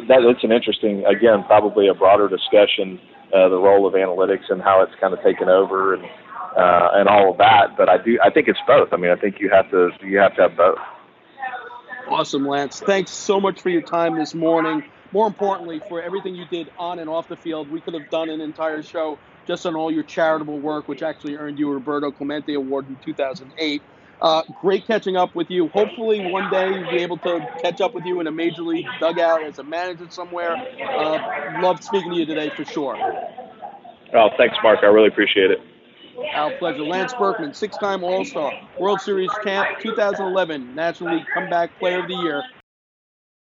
[0.07, 2.99] that, it's an interesting, again, probably a broader discussion,
[3.35, 6.05] uh, the role of analytics and how it's kind of taken over and
[6.57, 7.77] uh, and all of that.
[7.77, 8.89] But I do, I think it's both.
[8.91, 10.79] I mean, I think you have to you have to have both.
[12.09, 12.79] Awesome, Lance.
[12.79, 14.83] Thanks so much for your time this morning.
[15.11, 17.69] More importantly, for everything you did on and off the field.
[17.69, 19.19] We could have done an entire show
[19.49, 22.95] just on all your charitable work, which actually earned you a Roberto Clemente Award in
[22.97, 23.81] 2008.
[24.21, 25.69] Uh, great catching up with you.
[25.69, 28.85] Hopefully, one day we'll be able to catch up with you in a major league
[28.99, 30.55] dugout as a manager somewhere.
[30.55, 32.95] Uh, loved speaking to you today for sure.
[34.13, 34.79] Oh, thanks, Mark.
[34.83, 35.59] I really appreciate it.
[36.35, 36.83] Our pleasure.
[36.83, 42.07] Lance Berkman, six time All Star, World Series champ, 2011 National League Comeback Player of
[42.07, 42.43] the Year.